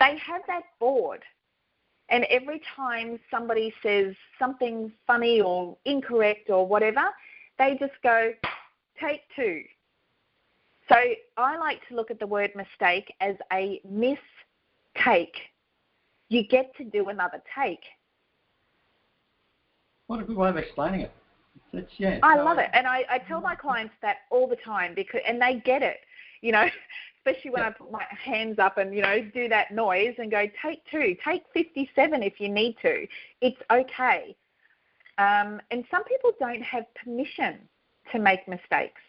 they 0.00 0.18
have 0.18 0.42
that 0.48 0.62
board, 0.80 1.22
and 2.08 2.24
every 2.24 2.60
time 2.76 3.18
somebody 3.30 3.72
says 3.82 4.14
something 4.38 4.92
funny 5.06 5.40
or 5.40 5.76
incorrect 5.84 6.50
or 6.50 6.66
whatever, 6.66 7.04
they 7.58 7.76
just 7.78 7.94
go 8.02 8.32
take 9.00 9.20
two. 9.36 9.62
So 10.88 10.96
I 11.36 11.58
like 11.58 11.86
to 11.88 11.94
look 11.94 12.10
at 12.10 12.18
the 12.18 12.26
word 12.26 12.50
mistake 12.56 13.12
as 13.20 13.36
a 13.52 13.80
miss 13.88 14.18
take. 15.04 15.36
You 16.30 16.46
get 16.46 16.74
to 16.76 16.84
do 16.84 17.08
another 17.08 17.42
take. 17.58 17.82
What 20.06 20.20
a 20.20 20.24
good 20.24 20.36
way 20.36 20.48
of 20.48 20.56
explaining 20.56 21.02
it. 21.02 21.12
It's, 21.72 21.84
it's- 21.84 21.94
yeah. 21.98 22.18
I 22.22 22.36
no, 22.36 22.44
love 22.44 22.58
it, 22.58 22.70
and 22.72 22.86
I, 22.86 23.04
I 23.10 23.18
tell 23.18 23.40
my 23.40 23.54
clients 23.54 23.94
that 24.02 24.18
all 24.30 24.48
the 24.48 24.56
time 24.56 24.94
because, 24.94 25.20
and 25.26 25.40
they 25.40 25.62
get 25.64 25.82
it. 25.82 25.98
You 26.40 26.52
know, 26.52 26.66
especially 27.26 27.50
when 27.50 27.62
I 27.62 27.70
put 27.70 27.90
my 27.90 28.04
hands 28.10 28.58
up 28.58 28.78
and 28.78 28.94
you 28.94 29.02
know 29.02 29.20
do 29.34 29.48
that 29.48 29.70
noise 29.72 30.14
and 30.18 30.30
go 30.30 30.46
take 30.62 30.82
two, 30.90 31.16
take 31.24 31.42
57 31.52 32.22
if 32.22 32.40
you 32.40 32.48
need 32.48 32.76
to. 32.82 33.06
It's 33.40 33.60
okay. 33.70 34.36
Um, 35.18 35.60
and 35.70 35.84
some 35.90 36.04
people 36.04 36.30
don't 36.38 36.62
have 36.62 36.84
permission 36.94 37.58
to 38.12 38.18
make 38.18 38.46
mistakes. 38.48 39.00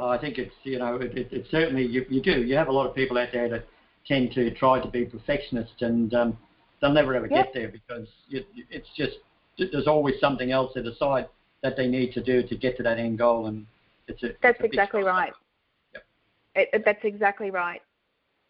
I 0.00 0.18
think 0.18 0.38
it's 0.38 0.54
you 0.62 0.78
know 0.78 0.96
it, 0.96 1.16
it, 1.16 1.28
it's 1.32 1.50
certainly 1.50 1.84
you, 1.84 2.04
you 2.08 2.20
do. 2.20 2.42
You 2.42 2.56
have 2.56 2.68
a 2.68 2.72
lot 2.72 2.86
of 2.86 2.94
people 2.94 3.18
out 3.18 3.28
there 3.32 3.48
that 3.48 3.66
tend 4.06 4.32
to 4.32 4.50
try 4.54 4.80
to 4.80 4.88
be 4.88 5.04
perfectionists 5.04 5.80
and 5.80 6.12
um, 6.14 6.38
they'll 6.80 6.92
never 6.92 7.14
ever 7.14 7.26
Yep. 7.26 7.34
get 7.34 7.54
there 7.54 7.68
because 7.68 8.06
you, 8.28 8.44
it's 8.70 8.88
just 8.96 9.16
there's 9.58 9.86
always 9.86 10.14
something 10.20 10.50
else 10.52 10.72
at 10.76 10.84
the 10.84 10.94
side 10.98 11.28
that 11.62 11.76
they 11.76 11.88
need 11.88 12.12
to 12.12 12.22
do 12.22 12.42
to 12.46 12.56
get 12.56 12.76
to 12.76 12.82
that 12.84 12.98
end 12.98 13.18
goal 13.18 13.46
and 13.46 13.66
it's 14.06 14.22
a 14.22 14.28
That's 14.42 14.58
it's 14.60 14.64
exactly 14.72 15.02
right. 15.02 15.32
Yep. 15.94 16.04
It, 16.54 16.68
it- 16.72 16.84
that's 16.84 17.04
exactly 17.04 17.50
right. 17.50 17.82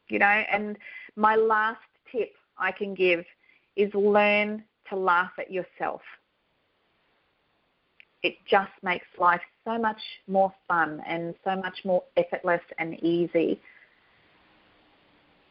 You 0.09 0.19
know, 0.19 0.27
and 0.27 0.79
my 1.17 1.35
last 1.37 1.81
tip 2.11 2.33
I 2.59 2.73
can 2.73 2.95
give 2.95 3.25
is 3.77 3.93
learn 3.95 4.65
to 4.89 4.97
laugh 4.97 5.33
at 5.39 5.51
yourself. 5.51 6.01
It 8.23 8.35
just 8.51 8.73
makes 8.83 9.07
life 9.19 9.41
so 9.65 9.79
much 9.79 10.01
more 10.27 10.53
fun 10.67 11.03
and 11.07 11.35
so 11.45 11.57
much 11.57 11.79
more 11.85 12.03
effortless 12.17 12.63
and 12.79 12.99
easy. 13.05 13.61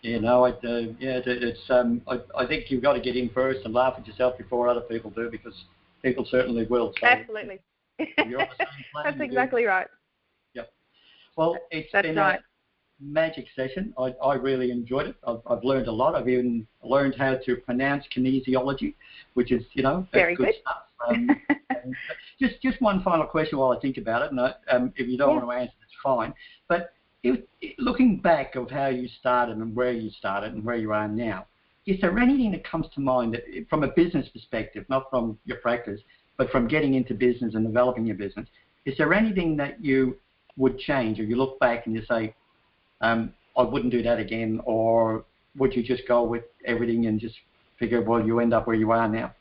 You 0.01 0.21
know, 0.21 0.45
I, 0.45 0.51
uh, 0.51 0.93
yeah, 0.99 1.17
it, 1.17 1.27
it's. 1.27 1.59
Um, 1.69 2.01
I, 2.07 2.19
I 2.37 2.45
think 2.45 2.69
you've 2.69 2.83
got 2.83 2.93
to 2.93 2.99
get 2.99 3.15
in 3.15 3.29
first 3.29 3.65
and 3.65 3.73
laugh 3.73 3.95
at 3.97 4.07
yourself 4.07 4.37
before 4.37 4.69
other 4.69 4.81
people 4.81 5.09
do, 5.09 5.29
because 5.29 5.53
people 6.03 6.25
certainly 6.29 6.65
will. 6.67 6.93
So 7.01 7.07
Absolutely. 7.07 7.59
you're 7.99 8.39
on 8.41 8.47
the 8.47 8.65
same 8.65 8.67
plane, 8.93 9.03
That's 9.03 9.15
you 9.15 9.19
do. 9.19 9.25
exactly 9.25 9.65
right. 9.65 9.87
Yeah. 10.53 10.63
Well, 11.35 11.57
it's 11.71 11.89
That's 11.91 12.05
been 12.07 12.15
right. 12.15 12.39
a 12.39 13.03
magic 13.03 13.47
session. 13.55 13.93
I, 13.97 14.13
I 14.23 14.35
really 14.35 14.71
enjoyed 14.71 15.07
it. 15.07 15.15
I've, 15.25 15.41
I've 15.49 15.63
learned 15.63 15.87
a 15.87 15.91
lot. 15.91 16.15
I've 16.15 16.29
even 16.29 16.67
learned 16.83 17.15
how 17.17 17.35
to 17.35 17.55
pronounce 17.57 18.05
kinesiology, 18.15 18.93
which 19.33 19.51
is, 19.51 19.63
you 19.73 19.83
know, 19.83 20.07
Very 20.13 20.35
good, 20.35 20.47
good. 20.47 20.55
stuff. 20.61 20.83
Um, 21.07 21.29
just 22.39 22.61
just 22.61 22.81
one 22.81 23.01
final 23.03 23.25
question 23.25 23.57
while 23.57 23.71
I 23.75 23.79
think 23.79 23.97
about 23.97 24.21
it, 24.23 24.31
and 24.31 24.39
I, 24.39 24.53
um, 24.69 24.93
if 24.95 25.07
you 25.07 25.17
don't 25.17 25.29
Yeah. 25.29 25.43
want 25.43 25.49
to 25.49 25.57
answer, 25.61 25.73
it's 25.83 25.93
fine. 26.03 26.33
But 26.67 26.93
if, 27.23 27.39
looking 27.87 28.17
back 28.17 28.55
of 28.55 28.69
how 28.69 28.87
you 28.87 29.07
started 29.19 29.55
and 29.55 29.73
where 29.73 29.93
you 29.93 30.09
started 30.09 30.53
and 30.53 30.61
where 30.65 30.75
you 30.75 30.91
are 30.91 31.07
now, 31.07 31.45
is 31.85 31.97
there 32.01 32.19
anything 32.19 32.51
that 32.51 32.69
comes 32.69 32.85
to 32.93 32.99
mind 32.99 33.33
that, 33.33 33.43
from 33.69 33.83
a 33.83 33.87
business 33.87 34.27
perspective, 34.27 34.83
not 34.89 35.09
from 35.09 35.39
your 35.45 35.55
practice, 35.59 36.01
but 36.35 36.51
from 36.51 36.67
getting 36.67 36.95
into 36.95 37.13
business 37.13 37.55
and 37.55 37.65
developing 37.65 38.05
your 38.05 38.17
business, 38.17 38.45
is 38.85 38.97
there 38.97 39.13
anything 39.13 39.55
that 39.55 39.81
you 39.81 40.17
would 40.57 40.77
change, 40.79 41.17
or 41.17 41.23
you 41.23 41.37
look 41.37 41.57
back 41.61 41.85
and 41.85 41.95
you 41.95 42.03
say, 42.09 42.35
um, 42.99 43.33
I 43.55 43.61
wouldn't 43.61 43.93
do 43.93 44.03
that 44.03 44.19
again, 44.19 44.59
or 44.65 45.23
would 45.55 45.73
you 45.73 45.81
just 45.81 46.05
go 46.09 46.23
with 46.23 46.43
everything 46.65 47.05
and 47.05 47.21
just 47.21 47.35
figure, 47.79 48.01
well, 48.01 48.21
you 48.25 48.41
end 48.41 48.53
up 48.53 48.67
where 48.67 48.75
you 48.75 48.91
are 48.91 49.07
now? 49.07 49.33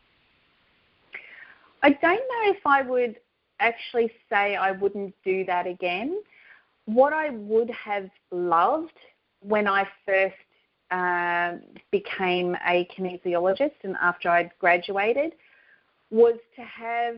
I 1.82 1.90
don't 1.90 2.24
know 2.30 2.42
if 2.44 2.64
I 2.64 2.82
would 2.82 3.16
actually 3.58 4.12
say 4.30 4.54
I 4.54 4.70
wouldn't 4.70 5.14
do 5.24 5.44
that 5.46 5.66
again. 5.66 6.20
What 6.86 7.12
I 7.12 7.30
would 7.30 7.70
have 7.70 8.08
loved 8.30 8.98
when 9.40 9.68
I 9.68 9.86
first 10.04 10.34
um 10.92 11.62
became 11.90 12.56
a 12.66 12.88
kinesiologist 12.96 13.74
and 13.82 13.96
after 14.00 14.28
I'd 14.28 14.52
graduated 14.60 15.32
was 16.10 16.36
to 16.54 16.62
have, 16.62 17.16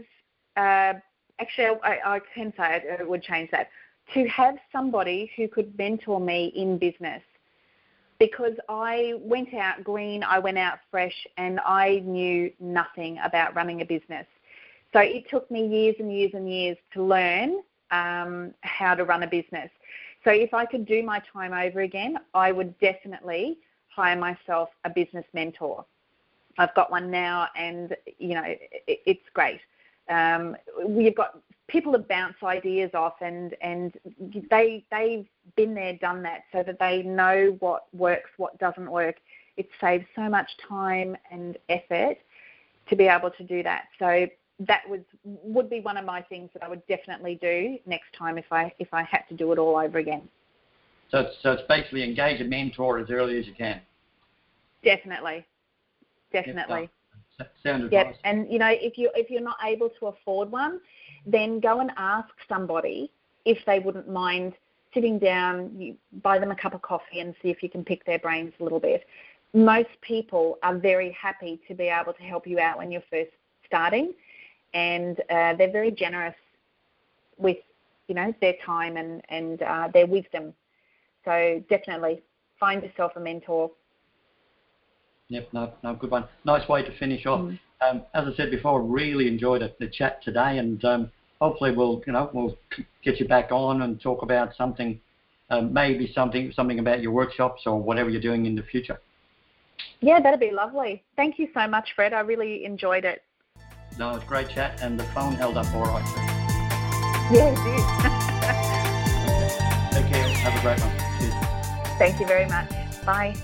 uh, 0.56 0.98
actually, 1.38 1.78
I, 1.82 1.98
I 2.04 2.20
can 2.34 2.52
say 2.56 2.76
it, 2.76 3.00
it 3.00 3.08
would 3.08 3.22
change 3.22 3.50
that, 3.50 3.68
to 4.14 4.26
have 4.28 4.56
somebody 4.72 5.30
who 5.36 5.48
could 5.48 5.76
mentor 5.76 6.20
me 6.20 6.52
in 6.56 6.78
business 6.78 7.22
because 8.18 8.54
I 8.68 9.14
went 9.20 9.54
out 9.54 9.84
green, 9.84 10.22
I 10.22 10.38
went 10.38 10.58
out 10.58 10.78
fresh, 10.90 11.14
and 11.36 11.60
I 11.60 12.02
knew 12.04 12.50
nothing 12.58 13.18
about 13.22 13.54
running 13.54 13.80
a 13.82 13.84
business. 13.84 14.26
So 14.92 15.00
it 15.00 15.28
took 15.30 15.50
me 15.50 15.66
years 15.66 15.96
and 15.98 16.12
years 16.12 16.32
and 16.34 16.50
years 16.50 16.76
to 16.94 17.02
learn 17.02 17.60
um, 17.90 18.52
how 18.62 18.94
to 18.94 19.04
run 19.04 19.22
a 19.22 19.26
business. 19.26 19.70
So 20.24 20.30
if 20.30 20.52
I 20.52 20.66
could 20.66 20.86
do 20.86 21.02
my 21.02 21.22
time 21.32 21.52
over 21.52 21.80
again, 21.80 22.18
I 22.34 22.52
would 22.52 22.78
definitely 22.78 23.58
hire 23.88 24.16
myself 24.16 24.70
a 24.84 24.90
business 24.90 25.24
mentor. 25.32 25.84
I've 26.58 26.74
got 26.74 26.90
one 26.90 27.10
now, 27.10 27.48
and 27.56 27.96
you 28.18 28.34
know 28.34 28.42
it, 28.44 29.00
it's 29.06 29.28
great. 29.32 29.60
Um, 30.08 30.56
we've 30.86 31.14
got 31.14 31.38
people 31.68 31.92
to 31.92 31.98
bounce 31.98 32.36
ideas 32.42 32.90
off, 32.94 33.14
and 33.20 33.54
and 33.60 33.96
they 34.50 34.84
they've 34.90 35.26
been 35.56 35.74
there, 35.74 35.94
done 35.94 36.22
that, 36.24 36.44
so 36.52 36.62
that 36.62 36.78
they 36.78 37.02
know 37.02 37.56
what 37.60 37.86
works, 37.92 38.30
what 38.36 38.58
doesn't 38.58 38.90
work. 38.90 39.16
It 39.56 39.68
saves 39.80 40.04
so 40.14 40.28
much 40.28 40.50
time 40.68 41.16
and 41.30 41.56
effort 41.68 42.18
to 42.88 42.96
be 42.96 43.06
able 43.06 43.30
to 43.30 43.44
do 43.44 43.62
that. 43.62 43.84
So 43.98 44.26
that 44.60 44.82
was 44.88 45.00
would 45.24 45.70
be 45.70 45.80
one 45.80 45.96
of 45.96 46.04
my 46.04 46.20
things 46.22 46.50
that 46.52 46.62
I 46.62 46.68
would 46.68 46.84
definitely 46.86 47.38
do 47.40 47.78
next 47.86 48.12
time 48.16 48.38
if 48.38 48.46
I 48.50 48.72
if 48.78 48.92
I 48.92 49.02
had 49.02 49.22
to 49.28 49.34
do 49.34 49.52
it 49.52 49.58
all 49.58 49.76
over 49.76 49.98
again. 49.98 50.28
So 51.10 51.20
it's, 51.20 51.36
so 51.42 51.52
it's 51.52 51.62
basically 51.68 52.04
engage 52.04 52.40
a 52.40 52.44
mentor 52.44 52.98
as 52.98 53.10
early 53.10 53.38
as 53.38 53.46
you 53.46 53.54
can. 53.54 53.80
Definitely, 54.84 55.46
definitely. 56.32 56.90
Sound 57.62 57.84
advice. 57.84 58.06
Yep. 58.06 58.16
And 58.24 58.52
you 58.52 58.58
know, 58.58 58.70
if 58.70 58.98
you 58.98 59.10
if 59.14 59.30
you're 59.30 59.40
not 59.40 59.56
able 59.64 59.90
to 60.00 60.06
afford 60.08 60.50
one, 60.50 60.80
then 61.24 61.60
go 61.60 61.80
and 61.80 61.92
ask 61.96 62.28
somebody 62.48 63.12
if 63.44 63.58
they 63.64 63.78
wouldn't 63.78 64.08
mind 64.08 64.54
sitting 64.92 65.18
down, 65.18 65.70
you 65.78 65.96
buy 66.22 66.38
them 66.38 66.50
a 66.50 66.56
cup 66.56 66.74
of 66.74 66.82
coffee 66.82 67.20
and 67.20 67.34
see 67.42 67.48
if 67.48 67.62
you 67.62 67.68
can 67.68 67.84
pick 67.84 68.04
their 68.04 68.18
brains 68.18 68.52
a 68.58 68.62
little 68.62 68.80
bit. 68.80 69.04
Most 69.54 69.88
people 70.00 70.58
are 70.62 70.76
very 70.76 71.16
happy 71.20 71.60
to 71.68 71.74
be 71.74 71.84
able 71.84 72.12
to 72.12 72.22
help 72.22 72.46
you 72.46 72.58
out 72.58 72.78
when 72.78 72.90
you're 72.90 73.02
first 73.10 73.30
starting, 73.66 74.14
and 74.74 75.20
uh, 75.30 75.54
they're 75.54 75.72
very 75.72 75.90
generous 75.90 76.34
with 77.38 77.58
you 78.08 78.14
know 78.14 78.34
their 78.40 78.54
time 78.64 78.96
and 78.96 79.22
and 79.28 79.62
uh, 79.62 79.88
their 79.92 80.06
wisdom. 80.06 80.52
So 81.24 81.62
definitely 81.68 82.22
find 82.58 82.82
yourself 82.82 83.12
a 83.16 83.20
mentor. 83.20 83.70
Yep, 85.28 85.48
no, 85.52 85.72
no, 85.84 85.94
good 85.94 86.10
one. 86.10 86.24
Nice 86.44 86.66
way 86.68 86.82
to 86.82 86.98
finish 86.98 87.26
off. 87.26 87.40
Mm. 87.40 87.58
Um, 87.80 88.02
as 88.14 88.24
I 88.26 88.34
said 88.36 88.50
before, 88.50 88.82
really 88.82 89.28
enjoyed 89.28 89.62
it, 89.62 89.78
the 89.78 89.88
chat 89.88 90.22
today, 90.22 90.58
and 90.58 90.82
um, 90.84 91.12
hopefully 91.40 91.72
we'll 91.72 92.02
you 92.06 92.12
know 92.12 92.30
we'll 92.32 92.56
get 93.04 93.20
you 93.20 93.28
back 93.28 93.52
on 93.52 93.82
and 93.82 94.00
talk 94.00 94.22
about 94.22 94.56
something, 94.56 95.00
um, 95.50 95.72
maybe 95.72 96.10
something 96.14 96.52
something 96.56 96.78
about 96.78 97.02
your 97.02 97.12
workshops 97.12 97.62
or 97.66 97.80
whatever 97.80 98.10
you're 98.10 98.22
doing 98.22 98.46
in 98.46 98.56
the 98.56 98.62
future. 98.62 98.98
Yeah, 100.00 100.20
that'd 100.20 100.40
be 100.40 100.50
lovely. 100.50 101.02
Thank 101.16 101.38
you 101.38 101.48
so 101.54 101.66
much, 101.68 101.90
Fred. 101.94 102.12
I 102.12 102.20
really 102.20 102.64
enjoyed 102.64 103.04
it. 103.04 103.22
No, 103.98 104.14
it's 104.14 104.24
great 104.24 104.48
chat, 104.48 104.80
and 104.80 104.98
the 104.98 105.02
phone 105.04 105.34
held 105.34 105.56
up 105.56 105.66
all 105.74 105.82
right. 105.82 106.04
Yeah, 107.32 107.48
it 107.50 107.56
did. 107.64 107.82
okay. 109.24 109.90
Take 109.92 110.06
care. 110.06 110.28
Have 110.36 110.54
a 110.56 110.60
great 110.62 110.78
one. 110.80 110.92
Cheers. 111.18 111.34
Thank 111.98 112.20
you 112.20 112.26
very 112.26 112.46
much. 112.46 112.70
Bye. 113.04 113.34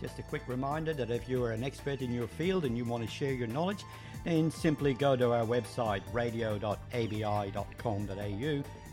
Just 0.00 0.18
a 0.18 0.22
quick 0.22 0.42
reminder 0.48 0.92
that 0.94 1.10
if 1.10 1.28
you 1.28 1.44
are 1.44 1.52
an 1.52 1.62
expert 1.62 2.02
in 2.02 2.12
your 2.12 2.26
field 2.26 2.64
and 2.64 2.76
you 2.76 2.84
want 2.84 3.04
to 3.04 3.08
share 3.08 3.32
your 3.32 3.46
knowledge, 3.46 3.84
then 4.24 4.50
simply 4.50 4.92
go 4.92 5.14
to 5.14 5.32
our 5.32 5.44
website 5.44 6.02
radio.abi.com.au 6.12 6.72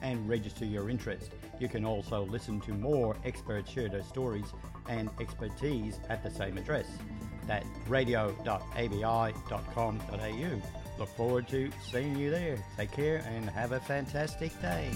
and 0.03 0.29
register 0.29 0.65
your 0.65 0.91
interest. 0.91 1.31
You 1.59 1.67
can 1.67 1.83
also 1.83 2.25
listen 2.25 2.61
to 2.61 2.73
more 2.73 3.17
experts 3.25 3.71
share 3.71 3.89
their 3.89 4.03
stories 4.03 4.53
and 4.87 5.09
expertise 5.19 5.99
at 6.09 6.23
the 6.23 6.29
same 6.29 6.59
address. 6.59 6.85
That's 7.47 7.65
radio.abi.com.au. 7.87 10.61
Look 10.99 11.09
forward 11.09 11.47
to 11.49 11.71
seeing 11.91 12.17
you 12.17 12.29
there. 12.29 12.57
Take 12.77 12.91
care 12.91 13.23
and 13.27 13.49
have 13.49 13.71
a 13.71 13.79
fantastic 13.79 14.59
day. 14.61 14.91